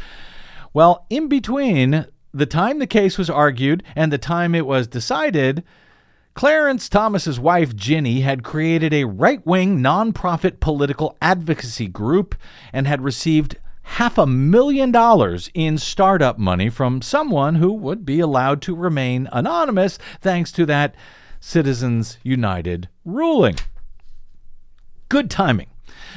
[0.74, 5.64] Well, in between the time the case was argued and the time it was decided,
[6.40, 12.34] Clarence Thomas's wife Ginny had created a right-wing nonprofit political advocacy group
[12.72, 18.22] and had received half a million dollars in startup money from someone who would be
[18.22, 20.96] allowed to remain anonymous thanks to that
[21.42, 23.58] Citizens United ruling.
[25.10, 25.68] Good timing.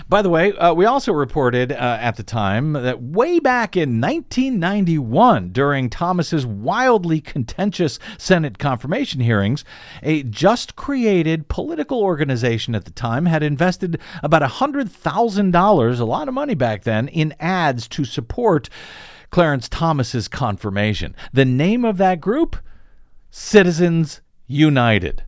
[0.08, 4.00] By the way, uh, we also reported uh, at the time that way back in
[4.00, 9.64] 1991, during Thomas's wildly contentious Senate confirmation hearings,
[10.02, 16.34] a just created political organization at the time had invested about $100,000, a lot of
[16.34, 18.68] money back then, in ads to support
[19.30, 21.16] Clarence Thomas's confirmation.
[21.32, 22.56] The name of that group?
[23.30, 25.24] Citizens United.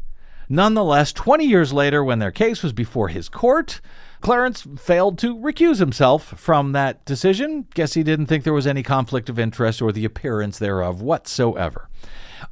[0.49, 3.81] Nonetheless, 20 years later, when their case was before his court,
[4.25, 7.67] Clarence failed to recuse himself from that decision.
[7.75, 11.91] Guess he didn't think there was any conflict of interest or the appearance thereof whatsoever.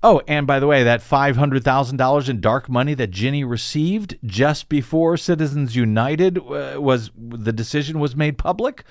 [0.03, 5.17] Oh, and by the way, that $500,000 in dark money that Ginny received just before
[5.17, 8.85] Citizens United uh, was the decision was made public.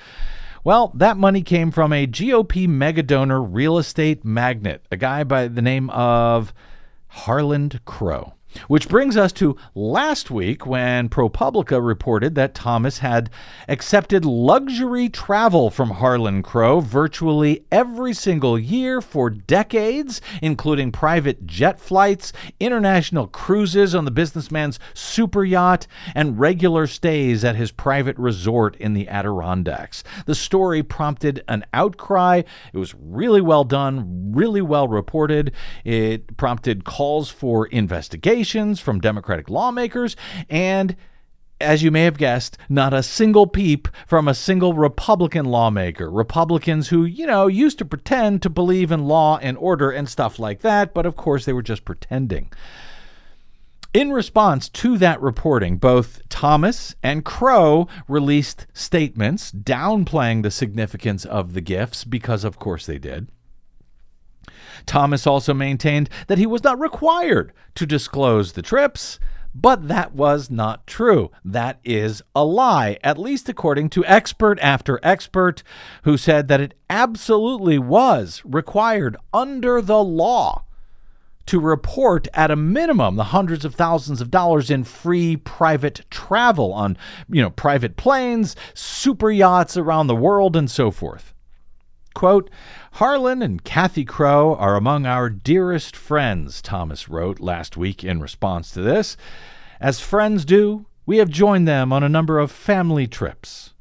[0.64, 5.62] Well, that money came from a GOP megadonor real estate magnate, a guy by the
[5.62, 6.52] name of
[7.10, 8.34] Harlan Crow.
[8.68, 13.30] Which brings us to last week when ProPublica reported that Thomas had
[13.68, 21.80] accepted luxury travel from Harlan Crow virtually every single year for decades, including private jet
[21.80, 28.76] flights, international cruises on the businessman's super yacht, and regular stays at his private resort
[28.78, 30.04] in the Adirondacks.
[30.26, 32.42] The story prompted an outcry.
[32.74, 35.54] It was really well done, really well reported.
[35.86, 40.16] It prompted calls for investigation from Democratic lawmakers,
[40.50, 40.96] and
[41.60, 46.10] as you may have guessed, not a single peep from a single Republican lawmaker.
[46.10, 50.40] Republicans who, you know, used to pretend to believe in law and order and stuff
[50.40, 52.52] like that, but of course they were just pretending.
[53.94, 61.54] In response to that reporting, both Thomas and Crow released statements downplaying the significance of
[61.54, 63.28] the gifts, because of course they did.
[64.86, 69.20] Thomas also maintained that he was not required to disclose the trips,
[69.54, 71.32] but that was not true.
[71.44, 75.64] That is a lie, at least according to expert after expert
[76.04, 80.64] who said that it absolutely was required under the law
[81.48, 86.72] to report at a minimum the hundreds of thousands of dollars in free private travel
[86.72, 86.98] on,
[87.30, 91.34] you know, private planes, super yachts around the world and so forth.
[92.14, 92.50] Quote,
[92.96, 98.72] Harlan and Kathy Crow are among our dearest friends, Thomas wrote last week in response
[98.72, 99.16] to this.
[99.80, 103.74] As friends do, we have joined them on a number of family trips.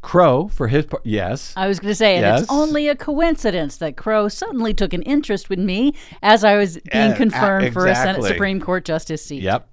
[0.00, 1.54] Crow, for his part, yes.
[1.56, 2.42] I was going to say, and Yes.
[2.42, 6.78] it's only a coincidence that Crow suddenly took an interest in me as I was
[6.92, 8.22] being Uh, confirmed for a Senate.
[8.24, 9.42] Supreme Court justice seat.
[9.42, 9.68] Yep.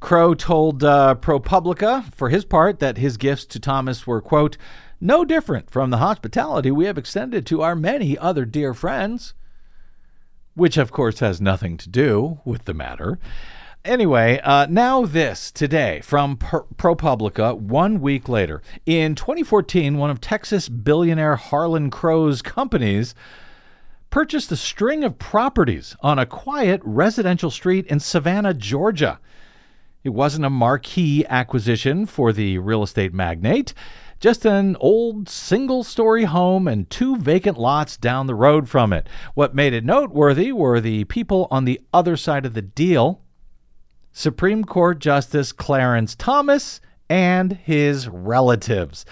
[0.00, 4.56] Crow told uh, ProPublica, for his part, that his gifts to Thomas were, quote,
[5.00, 9.34] no different from the hospitality we have extended to our many other dear friends,
[10.54, 13.18] which of course has nothing to do with the matter.
[13.84, 18.62] Anyway, uh, now this today from ProPublica, one week later.
[18.86, 23.14] In 2014, one of Texas billionaire Harlan Crow's companies
[24.08, 29.20] purchased a string of properties on a quiet residential street in Savannah, Georgia.
[30.02, 33.74] It wasn't a marquee acquisition for the real estate magnate,
[34.24, 39.06] just an old single story home and two vacant lots down the road from it.
[39.34, 43.20] What made it noteworthy were the people on the other side of the deal
[44.12, 49.04] Supreme Court Justice Clarence Thomas and his relatives.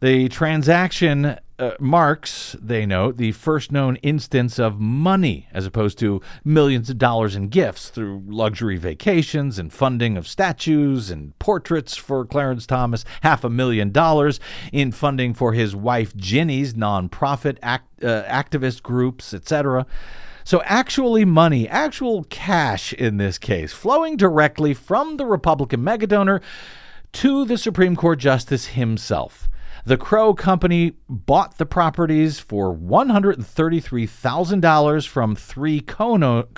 [0.00, 6.20] The transaction uh, marks, they note, the first known instance of money as opposed to
[6.44, 12.26] millions of dollars in gifts through luxury vacations and funding of statues and portraits for
[12.26, 14.38] Clarence Thomas, half a million dollars
[14.72, 19.86] in funding for his wife Ginny's nonprofit act, uh, activist groups, etc.
[20.44, 26.40] So, actually, money, actual cash in this case, flowing directly from the Republican megadonor
[27.12, 29.48] to the Supreme Court Justice himself.
[29.86, 36.14] The Crow Company bought the properties for $133,000 from three co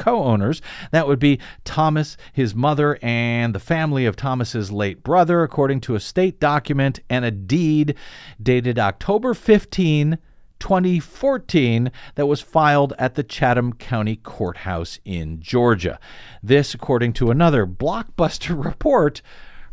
[0.07, 0.62] owners.
[0.93, 5.95] That would be Thomas, his mother, and the family of Thomas's late brother, according to
[5.95, 7.97] a state document and a deed
[8.43, 10.16] dated October 15,
[10.59, 16.01] 2014 that was filed at the Chatham County Courthouse in Georgia.
[16.43, 19.20] This, according to another blockbuster report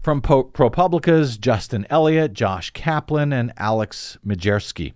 [0.05, 4.93] from po- ProPublica's Justin Elliott, Josh Kaplan, and Alex Mierjeski.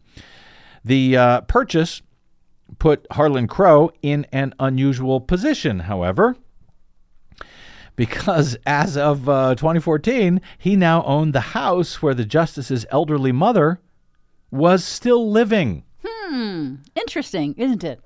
[0.86, 2.03] The uh, purchase
[2.78, 6.38] put Harlan Crow in an unusual position, however,
[7.95, 13.82] because as of uh, 2014, he now owned the house where the justice's elderly mother
[14.51, 15.86] was still living.
[16.05, 17.99] Hmm, interesting, isn't it?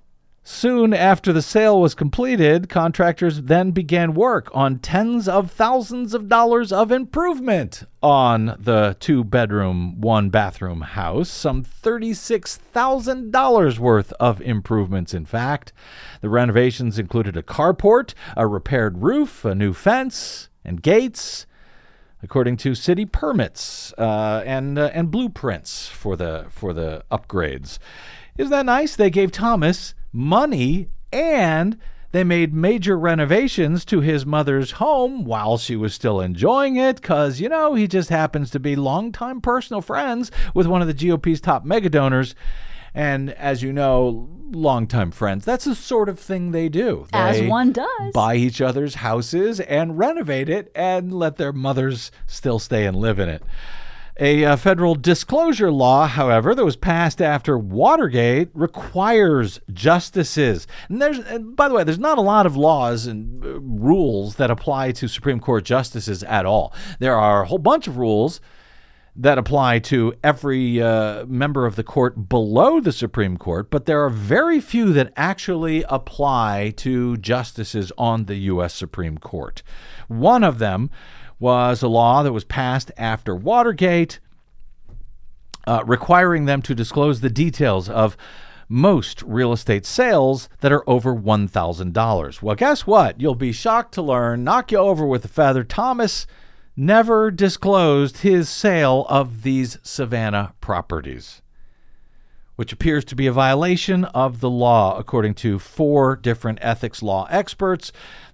[0.45, 6.27] Soon after the sale was completed, contractors then began work on tens of thousands of
[6.27, 11.29] dollars of improvement on the two bedroom, one bathroom house.
[11.29, 15.71] Some $36,000 worth of improvements, in fact.
[16.19, 21.45] The renovations included a carport, a repaired roof, a new fence, and gates.
[22.21, 27.79] According to city permits uh, and uh, and blueprints for the for the upgrades,
[28.37, 28.97] isn't that nice?
[28.97, 31.77] They gave Thomas money and
[32.13, 37.39] they made major renovations to his mother's home while she was still enjoying it because,
[37.39, 41.41] you know, he just happens to be longtime personal friends with one of the GOP's
[41.41, 42.35] top mega donors.
[42.93, 47.07] And as you know, longtime friends, that's the sort of thing they do.
[47.11, 48.13] They As one does.
[48.13, 53.17] Buy each other's houses and renovate it and let their mothers still stay and live
[53.17, 53.41] in it.
[54.19, 60.67] A uh, federal disclosure law, however, that was passed after Watergate requires justices.
[60.87, 64.35] And there's, and by the way, there's not a lot of laws and uh, rules
[64.35, 66.73] that apply to Supreme Court justices at all.
[66.99, 68.39] There are a whole bunch of rules
[69.15, 74.03] that apply to every uh, member of the court below the Supreme Court, but there
[74.03, 78.73] are very few that actually apply to justices on the U.S.
[78.73, 79.61] Supreme Court.
[80.07, 80.89] One of them
[81.39, 84.19] was a law that was passed after Watergate,
[85.65, 88.17] uh, requiring them to disclose the details of
[88.69, 92.41] most real estate sales that are over $1,000.
[92.41, 93.19] Well, guess what?
[93.19, 95.63] You'll be shocked to learn, knock you over with a feather.
[95.63, 96.25] Thomas
[96.75, 101.41] never disclosed his sale of these Savannah properties,
[102.55, 107.27] which appears to be a violation of the law, according to four different ethics law
[107.29, 107.91] experts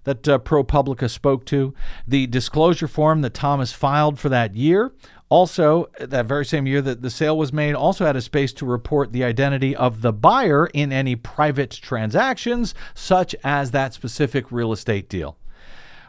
[0.09, 1.73] that uh, ProPublica spoke to.
[2.07, 4.91] The disclosure form that Thomas filed for that year,
[5.29, 8.65] also that very same year that the sale was made, also had a space to
[8.65, 14.73] report the identity of the buyer in any private transactions, such as that specific real
[14.73, 15.37] estate deal.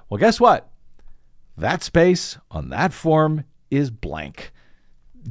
[0.09, 0.71] Well, guess what?
[1.59, 4.51] That space on that form is blank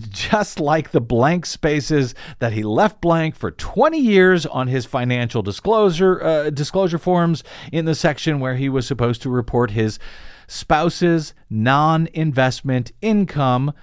[0.09, 5.41] just like the blank spaces that he left blank for 20 years on his financial
[5.41, 9.99] disclosure uh, disclosure forms in the section where he was supposed to report his
[10.47, 13.73] spouse's non-investment income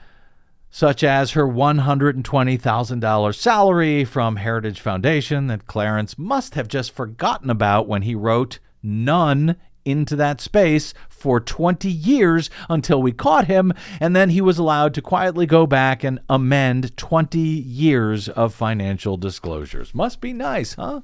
[0.71, 7.89] such as her $120,000 salary from Heritage Foundation that Clarence must have just forgotten about
[7.89, 9.57] when he wrote none
[9.87, 14.93] into that space for 20 years until we caught him, and then he was allowed
[14.95, 19.95] to quietly go back and amend 20 years of financial disclosures.
[19.95, 21.01] Must be nice, huh?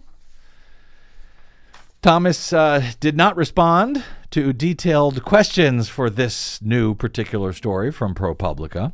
[2.03, 8.93] Thomas uh, did not respond to detailed questions for this new particular story from ProPublica.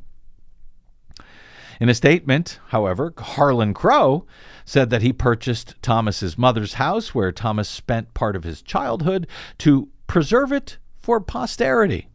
[1.81, 4.27] In a statement, however, Harlan Crow
[4.65, 9.27] said that he purchased Thomas's mother's house where Thomas spent part of his childhood
[9.59, 12.09] to preserve it for posterity.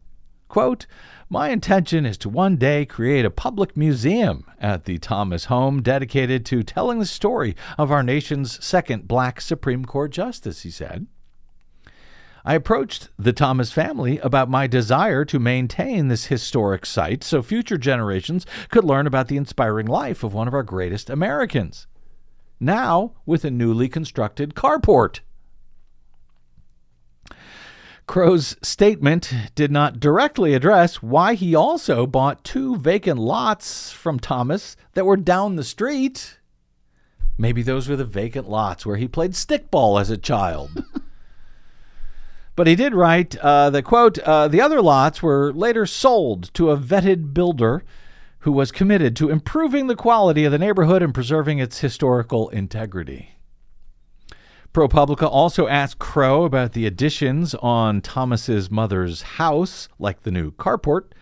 [0.48, 0.86] Quote,
[1.30, 6.44] my intention is to one day create a public museum at the Thomas home dedicated
[6.46, 11.06] to telling the story of our nation's second black Supreme Court justice, he said.
[12.44, 17.78] I approached the Thomas family about my desire to maintain this historic site so future
[17.78, 21.86] generations could learn about the inspiring life of one of our greatest Americans.
[22.60, 25.20] Now, with a newly constructed carport.
[28.06, 34.76] Crow's statement did not directly address why he also bought two vacant lots from Thomas
[34.92, 36.38] that were down the street
[37.36, 40.84] Maybe those were the vacant lots where he played stickball as a child.
[42.56, 46.70] but he did write uh, the quote uh, The other lots were later sold to
[46.70, 47.84] a vetted builder
[48.40, 53.36] who was committed to improving the quality of the neighborhood and preserving its historical integrity.
[54.74, 61.12] ProPublica also asked Crow about the additions on Thomas's mother's house, like the new carport.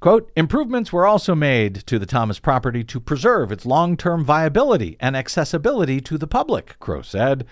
[0.00, 4.96] Quote, improvements were also made to the Thomas property to preserve its long term viability
[5.00, 7.46] and accessibility to the public, Crow said.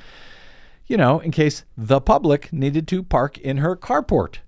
[0.87, 4.39] You know, in case the public needed to park in her carport.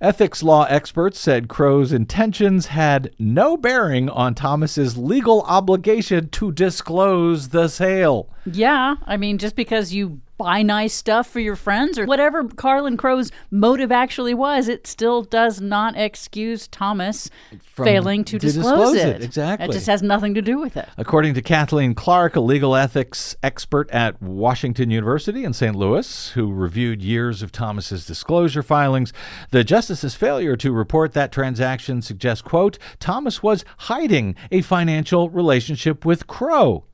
[0.00, 7.50] Ethics law experts said Crow's intentions had no bearing on Thomas's legal obligation to disclose
[7.50, 8.30] the sale.
[8.46, 12.96] Yeah, I mean, just because you buy nice stuff for your friends or whatever Harlan
[12.96, 17.28] Crow's motive actually was, it still does not excuse Thomas
[17.62, 19.16] From- failing to, to disclose, disclose it.
[19.16, 19.68] it, exactly.
[19.68, 20.88] It just has nothing to do with it.
[20.96, 25.76] According to Kathleen Clark, a legal ethics expert at Washington University in St.
[25.76, 29.12] Louis, who reviewed years of Thomas's disclosure filings,
[29.50, 36.04] the justice's failure to report that transaction suggests, quote, Thomas was hiding a financial relationship
[36.04, 36.84] with Crow.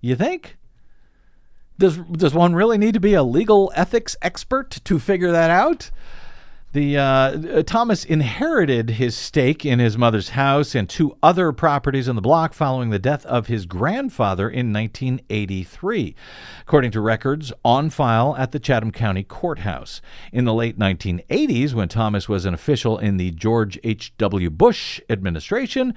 [0.00, 0.58] You think?
[1.78, 5.90] Does does one really need to be a legal ethics expert to figure that out?
[6.72, 12.08] The uh, uh, Thomas inherited his stake in his mother's house and two other properties
[12.08, 16.14] in the block following the death of his grandfather in 1983,
[16.62, 20.00] according to records on file at the Chatham County Courthouse.
[20.32, 24.48] In the late 1980s, when Thomas was an official in the George H.W.
[24.48, 25.92] Bush administration,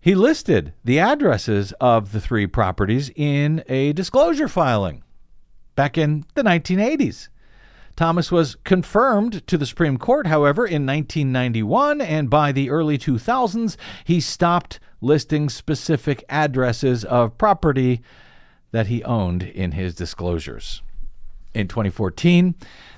[0.00, 5.02] he listed the addresses of the three properties in a disclosure filing
[5.74, 7.28] back in the 1980s.
[7.98, 13.76] Thomas was confirmed to the Supreme Court, however, in 1991, and by the early 2000s,
[14.04, 18.00] he stopped listing specific addresses of property
[18.70, 20.80] that he owned in his disclosures.
[21.54, 22.54] In 2014,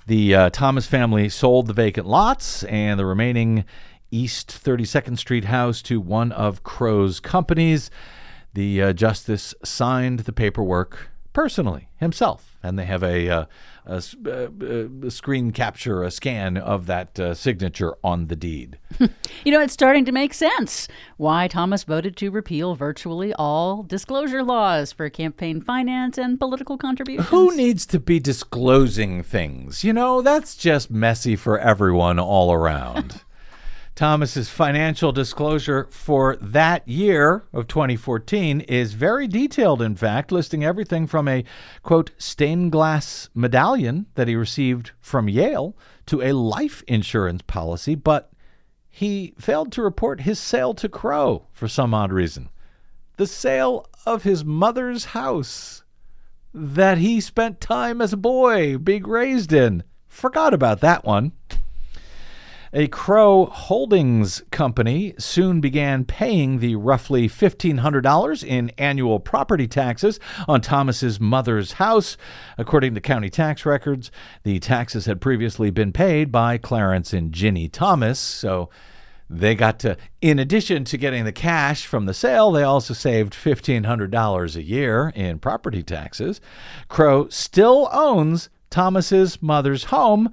[0.06, 3.64] the uh, Thomas family sold the vacant lots and the remaining
[4.10, 7.90] East 32nd Street house to one of Crow's companies.
[8.54, 13.44] The uh, justice signed the paperwork personally himself, and they have a, uh,
[13.86, 18.78] a uh, uh, a screen capture, a scan of that uh, signature on the deed.
[19.42, 20.86] You know, it's starting to make sense
[21.16, 27.28] why Thomas voted to repeal virtually all disclosure laws for campaign finance and political contributions.
[27.28, 29.82] Who needs to be disclosing things?
[29.82, 33.22] You know, that's just messy for everyone all around.
[34.00, 41.06] Thomas's financial disclosure for that year of 2014 is very detailed, in fact, listing everything
[41.06, 41.44] from a
[41.82, 45.76] quote stained glass medallion that he received from Yale
[46.06, 48.32] to a life insurance policy, but
[48.88, 52.48] he failed to report his sale to Crow for some odd reason.
[53.18, 55.84] The sale of his mother's house
[56.54, 59.82] that he spent time as a boy being raised in.
[60.08, 61.32] Forgot about that one.
[62.72, 70.60] A Crow Holdings company soon began paying the roughly $1,500 in annual property taxes on
[70.60, 72.16] Thomas's mother's house.
[72.56, 74.12] According to county tax records,
[74.44, 78.70] the taxes had previously been paid by Clarence and Ginny Thomas, so
[79.28, 83.32] they got to, in addition to getting the cash from the sale, they also saved
[83.32, 86.40] $1,500 a year in property taxes.
[86.86, 90.32] Crow still owns Thomas's mother's home,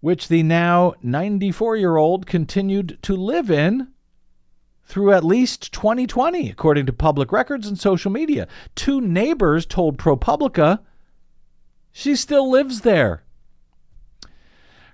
[0.00, 3.88] which the now 94 year old continued to live in
[4.84, 8.48] through at least 2020, according to public records and social media.
[8.74, 10.80] Two neighbors told ProPublica
[11.92, 13.24] she still lives there.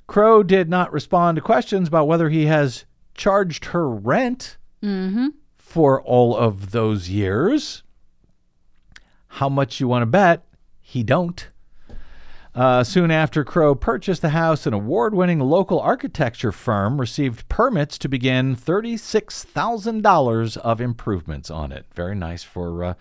[0.07, 2.85] Crow did not respond to questions about whether he has
[3.15, 5.29] charged her rent mm-hmm.
[5.57, 7.83] for all of those years.
[9.29, 10.47] How much you want to bet?
[10.81, 11.49] He don't.
[12.57, 17.99] Uh, soon after Crow purchased the house, an award winning local architecture firm received permits
[17.99, 21.85] to begin $36,000 of improvements on it.
[21.95, 22.95] Very nice for, uh,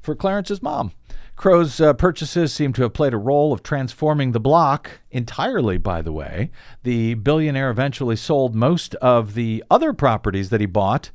[0.00, 0.92] for Clarence's mom.
[1.34, 6.00] Crow's uh, purchases seem to have played a role of transforming the block entirely, by
[6.00, 6.52] the way.
[6.84, 11.10] The billionaire eventually sold most of the other properties that he bought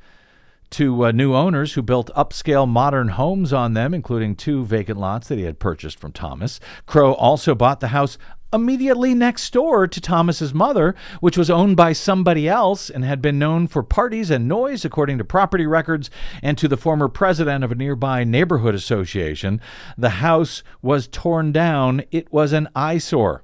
[0.70, 5.28] to uh, new owners who built upscale modern homes on them, including two vacant lots
[5.28, 6.60] that he had purchased from Thomas.
[6.86, 8.18] Crow also bought the house
[8.52, 13.38] immediately next door to Thomas's mother, which was owned by somebody else and had been
[13.38, 16.10] known for parties and noise, according to property records
[16.42, 19.60] and to the former president of a nearby neighborhood association.
[19.98, 22.02] The house was torn down.
[22.10, 23.42] It was an eyesore,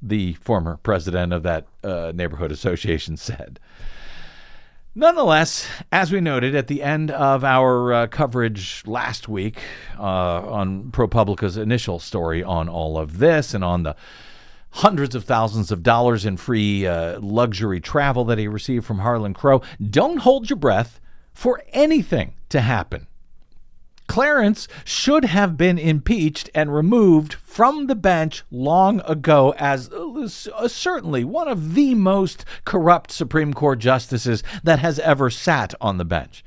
[0.00, 3.58] the former president of that uh, neighborhood association said.
[4.96, 9.58] Nonetheless, as we noted at the end of our uh, coverage last week
[9.98, 13.96] uh, on ProPublica's initial story on all of this and on the
[14.70, 19.34] hundreds of thousands of dollars in free uh, luxury travel that he received from Harlan
[19.34, 21.00] Crow, don't hold your breath
[21.32, 23.08] for anything to happen.
[24.06, 31.24] Clarence should have been impeached and removed from the bench long ago as uh, certainly
[31.24, 36.44] one of the most corrupt Supreme Court justices that has ever sat on the bench.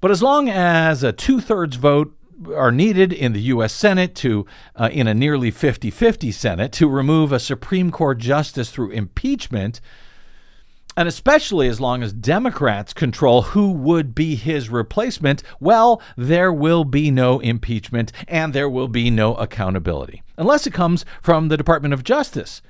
[0.00, 2.14] But as long as a two thirds vote
[2.54, 3.72] are needed in the U.S.
[3.72, 4.46] Senate to,
[4.76, 9.80] uh, in a nearly 50 50 Senate, to remove a Supreme Court justice through impeachment,
[10.98, 16.84] and especially as long as Democrats control who would be his replacement, well, there will
[16.84, 20.24] be no impeachment and there will be no accountability.
[20.36, 22.62] Unless it comes from the Department of Justice,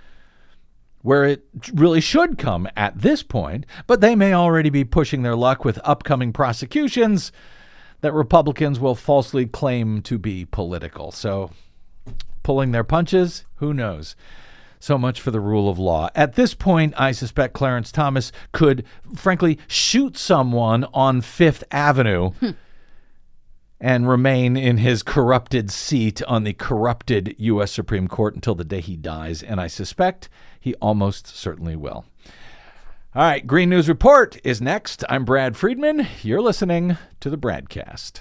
[1.01, 5.35] where it really should come at this point, but they may already be pushing their
[5.35, 7.33] luck with upcoming prosecutions
[8.03, 11.11] that Republicans will falsely claim to be political.
[11.12, 11.51] So,
[12.43, 14.16] pulling their punches, who knows?
[14.81, 16.09] So much for the rule of law.
[16.14, 22.51] At this point, I suspect Clarence Thomas could, frankly, shoot someone on Fifth Avenue hmm.
[23.81, 27.72] and remain in his corrupted seat on the corrupted U.S.
[27.72, 29.43] Supreme Court until the day he dies.
[29.43, 30.29] And I suspect
[30.61, 32.05] he almost certainly will.
[33.14, 35.03] All right, Green News Report is next.
[35.09, 36.07] I'm Brad Friedman.
[36.22, 38.20] You're listening to the BradCast.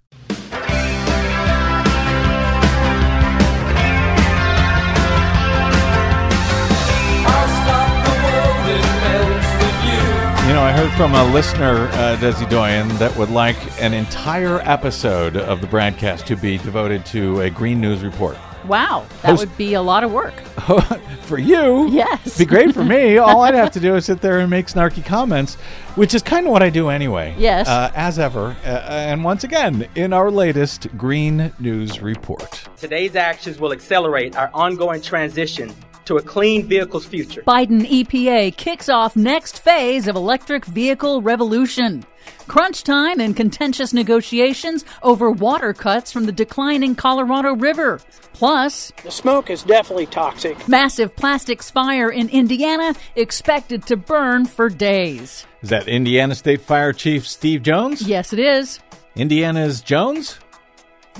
[10.51, 14.59] You know, I heard from a listener, uh, Desi Doyen, that would like an entire
[14.69, 18.35] episode of the BradCast to be devoted to a Green News report.
[18.65, 20.33] Wow, that Host- would be a lot of work.
[21.21, 22.37] for you, yes.
[22.37, 23.17] be great for me.
[23.17, 25.55] All I'd have to do is sit there and make snarky comments,
[25.95, 27.33] which is kind of what I do anyway.
[27.37, 27.69] Yes.
[27.69, 28.53] Uh, as ever.
[28.65, 32.67] Uh, and once again, in our latest Green News report.
[32.75, 35.73] Today's actions will accelerate our ongoing transition
[36.05, 37.41] to a clean vehicles future.
[37.43, 42.03] Biden EPA kicks off next phase of electric vehicle revolution.
[42.47, 47.99] Crunch time and contentious negotiations over water cuts from the declining Colorado River.
[48.33, 50.67] Plus, the smoke is definitely toxic.
[50.67, 55.45] Massive plastics fire in Indiana expected to burn for days.
[55.61, 58.01] Is that Indiana State Fire Chief Steve Jones?
[58.01, 58.79] Yes, it is.
[59.15, 60.39] Indiana's Jones?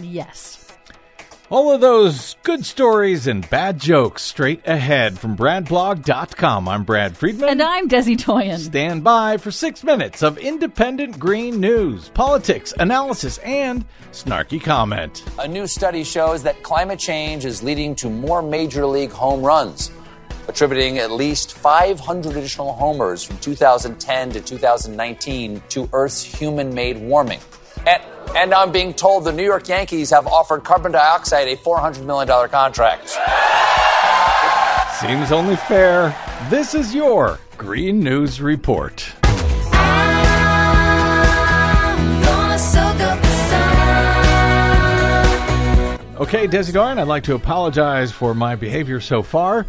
[0.01, 0.60] Yes.
[1.51, 6.69] All of those good stories and bad jokes straight ahead from BradBlog.com.
[6.69, 7.49] I'm Brad Friedman.
[7.49, 8.57] And I'm Desi Doyen.
[8.57, 13.83] Stand by for six minutes of independent green news, politics, analysis, and
[14.13, 15.25] snarky comment.
[15.39, 19.91] A new study shows that climate change is leading to more major league home runs,
[20.47, 27.41] attributing at least 500 additional homers from 2010 to 2019 to Earth's human made warming.
[27.87, 28.01] And,
[28.35, 32.27] and I'm being told the New York Yankees have offered carbon dioxide a $400 million
[32.49, 33.09] contract.
[34.99, 36.15] Seems only fair.
[36.49, 39.13] This is your Green News Report.
[46.21, 49.65] Okay, Desi Doyen, I'd like to apologize for my behavior so far.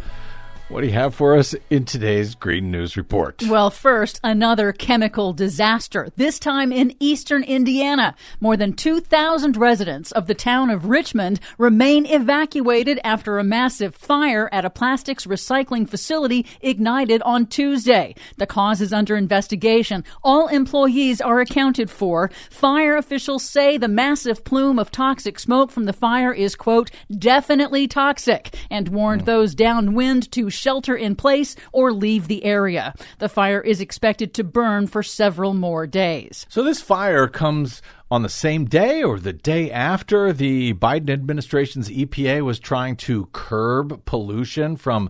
[0.73, 3.43] What do you have for us in today's Green News Report?
[3.47, 8.15] Well, first, another chemical disaster, this time in eastern Indiana.
[8.39, 14.49] More than 2,000 residents of the town of Richmond remain evacuated after a massive fire
[14.51, 18.15] at a plastics recycling facility ignited on Tuesday.
[18.37, 20.03] The cause is under investigation.
[20.23, 22.31] All employees are accounted for.
[22.49, 27.87] Fire officials say the massive plume of toxic smoke from the fire is, quote, definitely
[27.87, 29.25] toxic, and warned mm.
[29.25, 32.93] those downwind to shelter in place or leave the area.
[33.19, 36.45] The fire is expected to burn for several more days.
[36.47, 41.89] So this fire comes on the same day or the day after the Biden administration's
[41.89, 45.09] EPA was trying to curb pollution from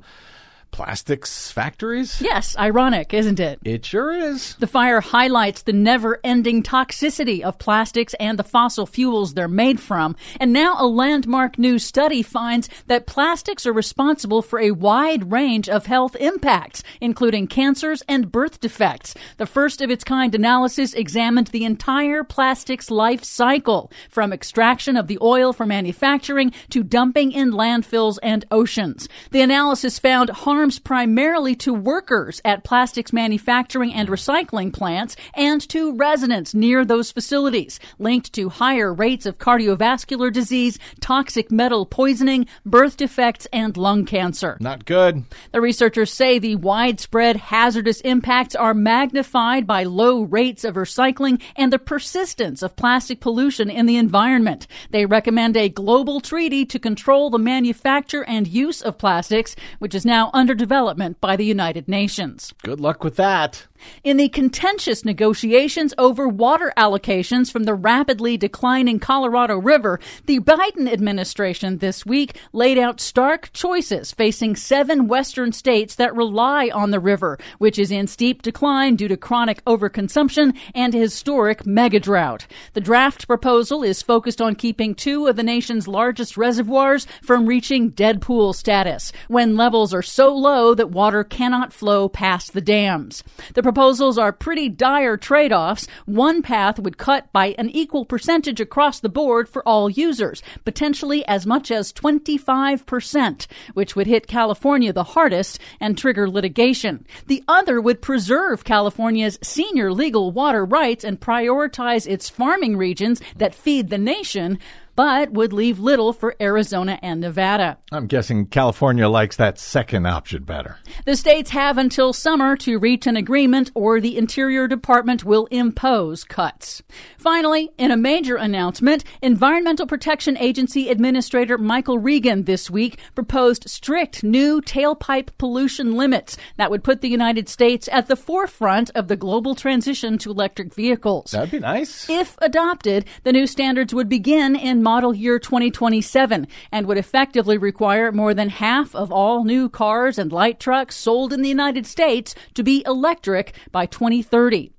[0.74, 2.19] plastics factories?
[2.19, 3.59] Yes, ironic, isn't it?
[3.63, 4.55] It sure is.
[4.55, 9.80] The fire highlights the never ending toxicity of plastics and the fossil fuels they're made
[9.80, 10.15] from.
[10.39, 15.69] And now a landmark new study finds that plastics are responsible for a wide range
[15.69, 19.13] of health impacts, including cancers and birth defects.
[19.38, 25.07] The first of its kind analysis examined the entire plastics life cycle, from extraction of
[25.07, 29.07] the oil for manufacturing to dumping in landfills and oceans.
[29.30, 35.59] The analysis found harm harms primarily to workers at plastics manufacturing and recycling plants and
[35.68, 42.47] to residents near those facilities, linked to higher rates of cardiovascular disease, toxic metal poisoning,
[42.66, 44.55] birth defects, and lung cancer.
[44.61, 45.26] Not good.
[45.51, 51.74] The researchers say the widespread hazardous impacts are magnified by low rates of recycling and
[51.74, 54.66] the persistence of plastic pollution in the environment.
[54.91, 60.05] They recommend a global treaty to control the manufacture and use of plastics, which is
[60.05, 62.54] now under development by the United Nations.
[62.64, 63.68] Good luck with that.
[64.04, 70.91] In the contentious negotiations over water allocations from the rapidly declining Colorado River, the Biden
[70.91, 76.99] administration this week laid out stark choices facing seven western states that rely on the
[76.99, 82.45] river, which is in steep decline due to chronic overconsumption and historic megadrought.
[82.74, 87.89] The draft proposal is focused on keeping two of the nation's largest reservoirs from reaching
[87.89, 93.23] dead pool status when levels are so low that water cannot flow past the dams.
[93.53, 95.87] The proposals are pretty dire trade offs.
[96.05, 101.25] One path would cut by an equal percentage across the board for all users, potentially
[101.25, 107.05] as much as 25%, which would hit California the hardest and trigger litigation.
[107.27, 113.55] The other would preserve California's senior legal water rights and prioritize its farming regions that
[113.55, 114.59] feed the nation
[114.95, 117.77] but would leave little for Arizona and Nevada.
[117.91, 120.77] I'm guessing California likes that second option better.
[121.05, 126.23] The states have until summer to reach an agreement, or the Interior Department will impose
[126.23, 126.83] cuts.
[127.17, 134.23] Finally, in a major announcement, Environmental Protection Agency Administrator Michael Regan this week proposed strict
[134.23, 139.15] new tailpipe pollution limits that would put the United States at the forefront of the
[139.15, 141.31] global transition to electric vehicles.
[141.31, 142.09] That'd be nice.
[142.09, 148.11] If adopted, the new standards would begin in model year 2027 and would effectively require
[148.11, 152.36] more than half of all new cars and light trucks sold in the United States
[152.53, 154.73] to be electric by 2030.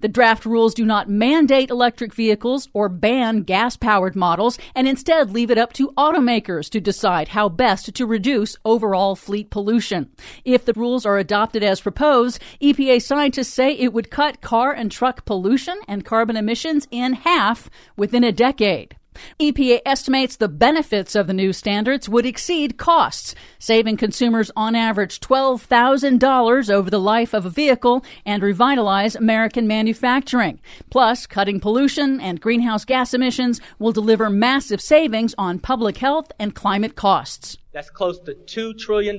[0.00, 5.32] The draft rules do not mandate electric vehicles or ban gas powered models and instead
[5.32, 10.10] leave it up to automakers to decide how best to reduce overall fleet pollution.
[10.44, 14.92] If the rules are adopted as proposed, EPA scientists say it would cut car and
[14.92, 18.94] truck pollution and carbon emissions in half within a decade.
[19.40, 25.20] EPA estimates the benefits of the new standards would exceed costs, saving consumers on average
[25.20, 30.60] $12,000 over the life of a vehicle and revitalize American manufacturing.
[30.90, 36.54] Plus, cutting pollution and greenhouse gas emissions will deliver massive savings on public health and
[36.54, 37.56] climate costs.
[37.72, 39.18] That's close to $2 trillion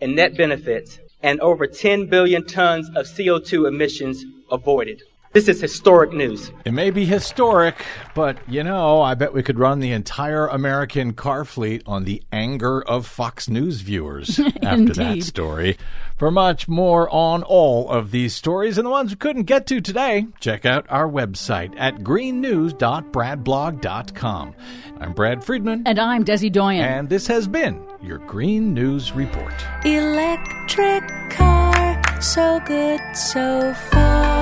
[0.00, 5.02] in net benefits and over 10 billion tons of CO2 emissions avoided.
[5.34, 6.52] This is historic news.
[6.64, 11.12] It may be historic, but you know, I bet we could run the entire American
[11.12, 15.76] car fleet on the anger of Fox News viewers after that story.
[16.18, 19.80] For much more on all of these stories and the ones we couldn't get to
[19.80, 24.54] today, check out our website at greennews.bradblog.com.
[25.00, 25.82] I'm Brad Friedman.
[25.84, 26.84] And I'm Desi Doyen.
[26.84, 29.52] And this has been your Green News Report.
[29.84, 34.33] Electric car, so good so far.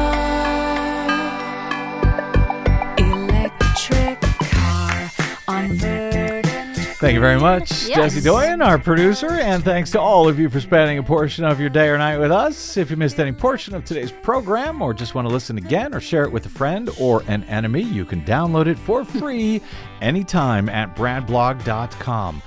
[7.03, 8.15] Thank you very much, yes.
[8.15, 11.59] Desi Doyen, our producer, and thanks to all of you for spending a portion of
[11.59, 12.77] your day or night with us.
[12.77, 16.01] If you missed any portion of today's program or just want to listen again or
[16.01, 19.61] share it with a friend or an enemy, you can download it for free
[20.01, 22.41] anytime at bradblog.com.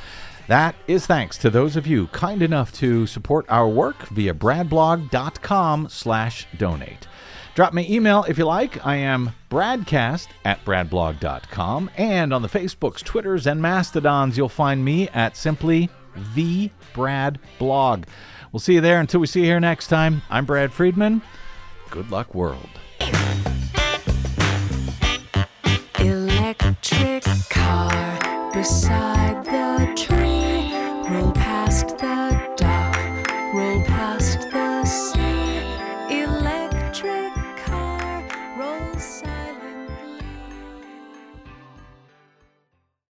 [0.48, 5.90] That is thanks to those of you kind enough to support our work via bradblog.com
[5.90, 7.05] slash donate.
[7.56, 8.86] Drop me email if you like.
[8.86, 11.90] I am bradcast at bradblog.com.
[11.96, 15.90] And on the Facebooks, Twitters, and Mastodons, you'll find me at simply
[16.36, 18.04] the Brad Blog.
[18.52, 20.22] We'll see you there until we see you here next time.
[20.30, 21.22] I'm Brad Friedman.
[21.90, 22.70] Good luck, world.
[26.00, 30.74] Electric car beside the tree.
[31.10, 32.15] Roll past the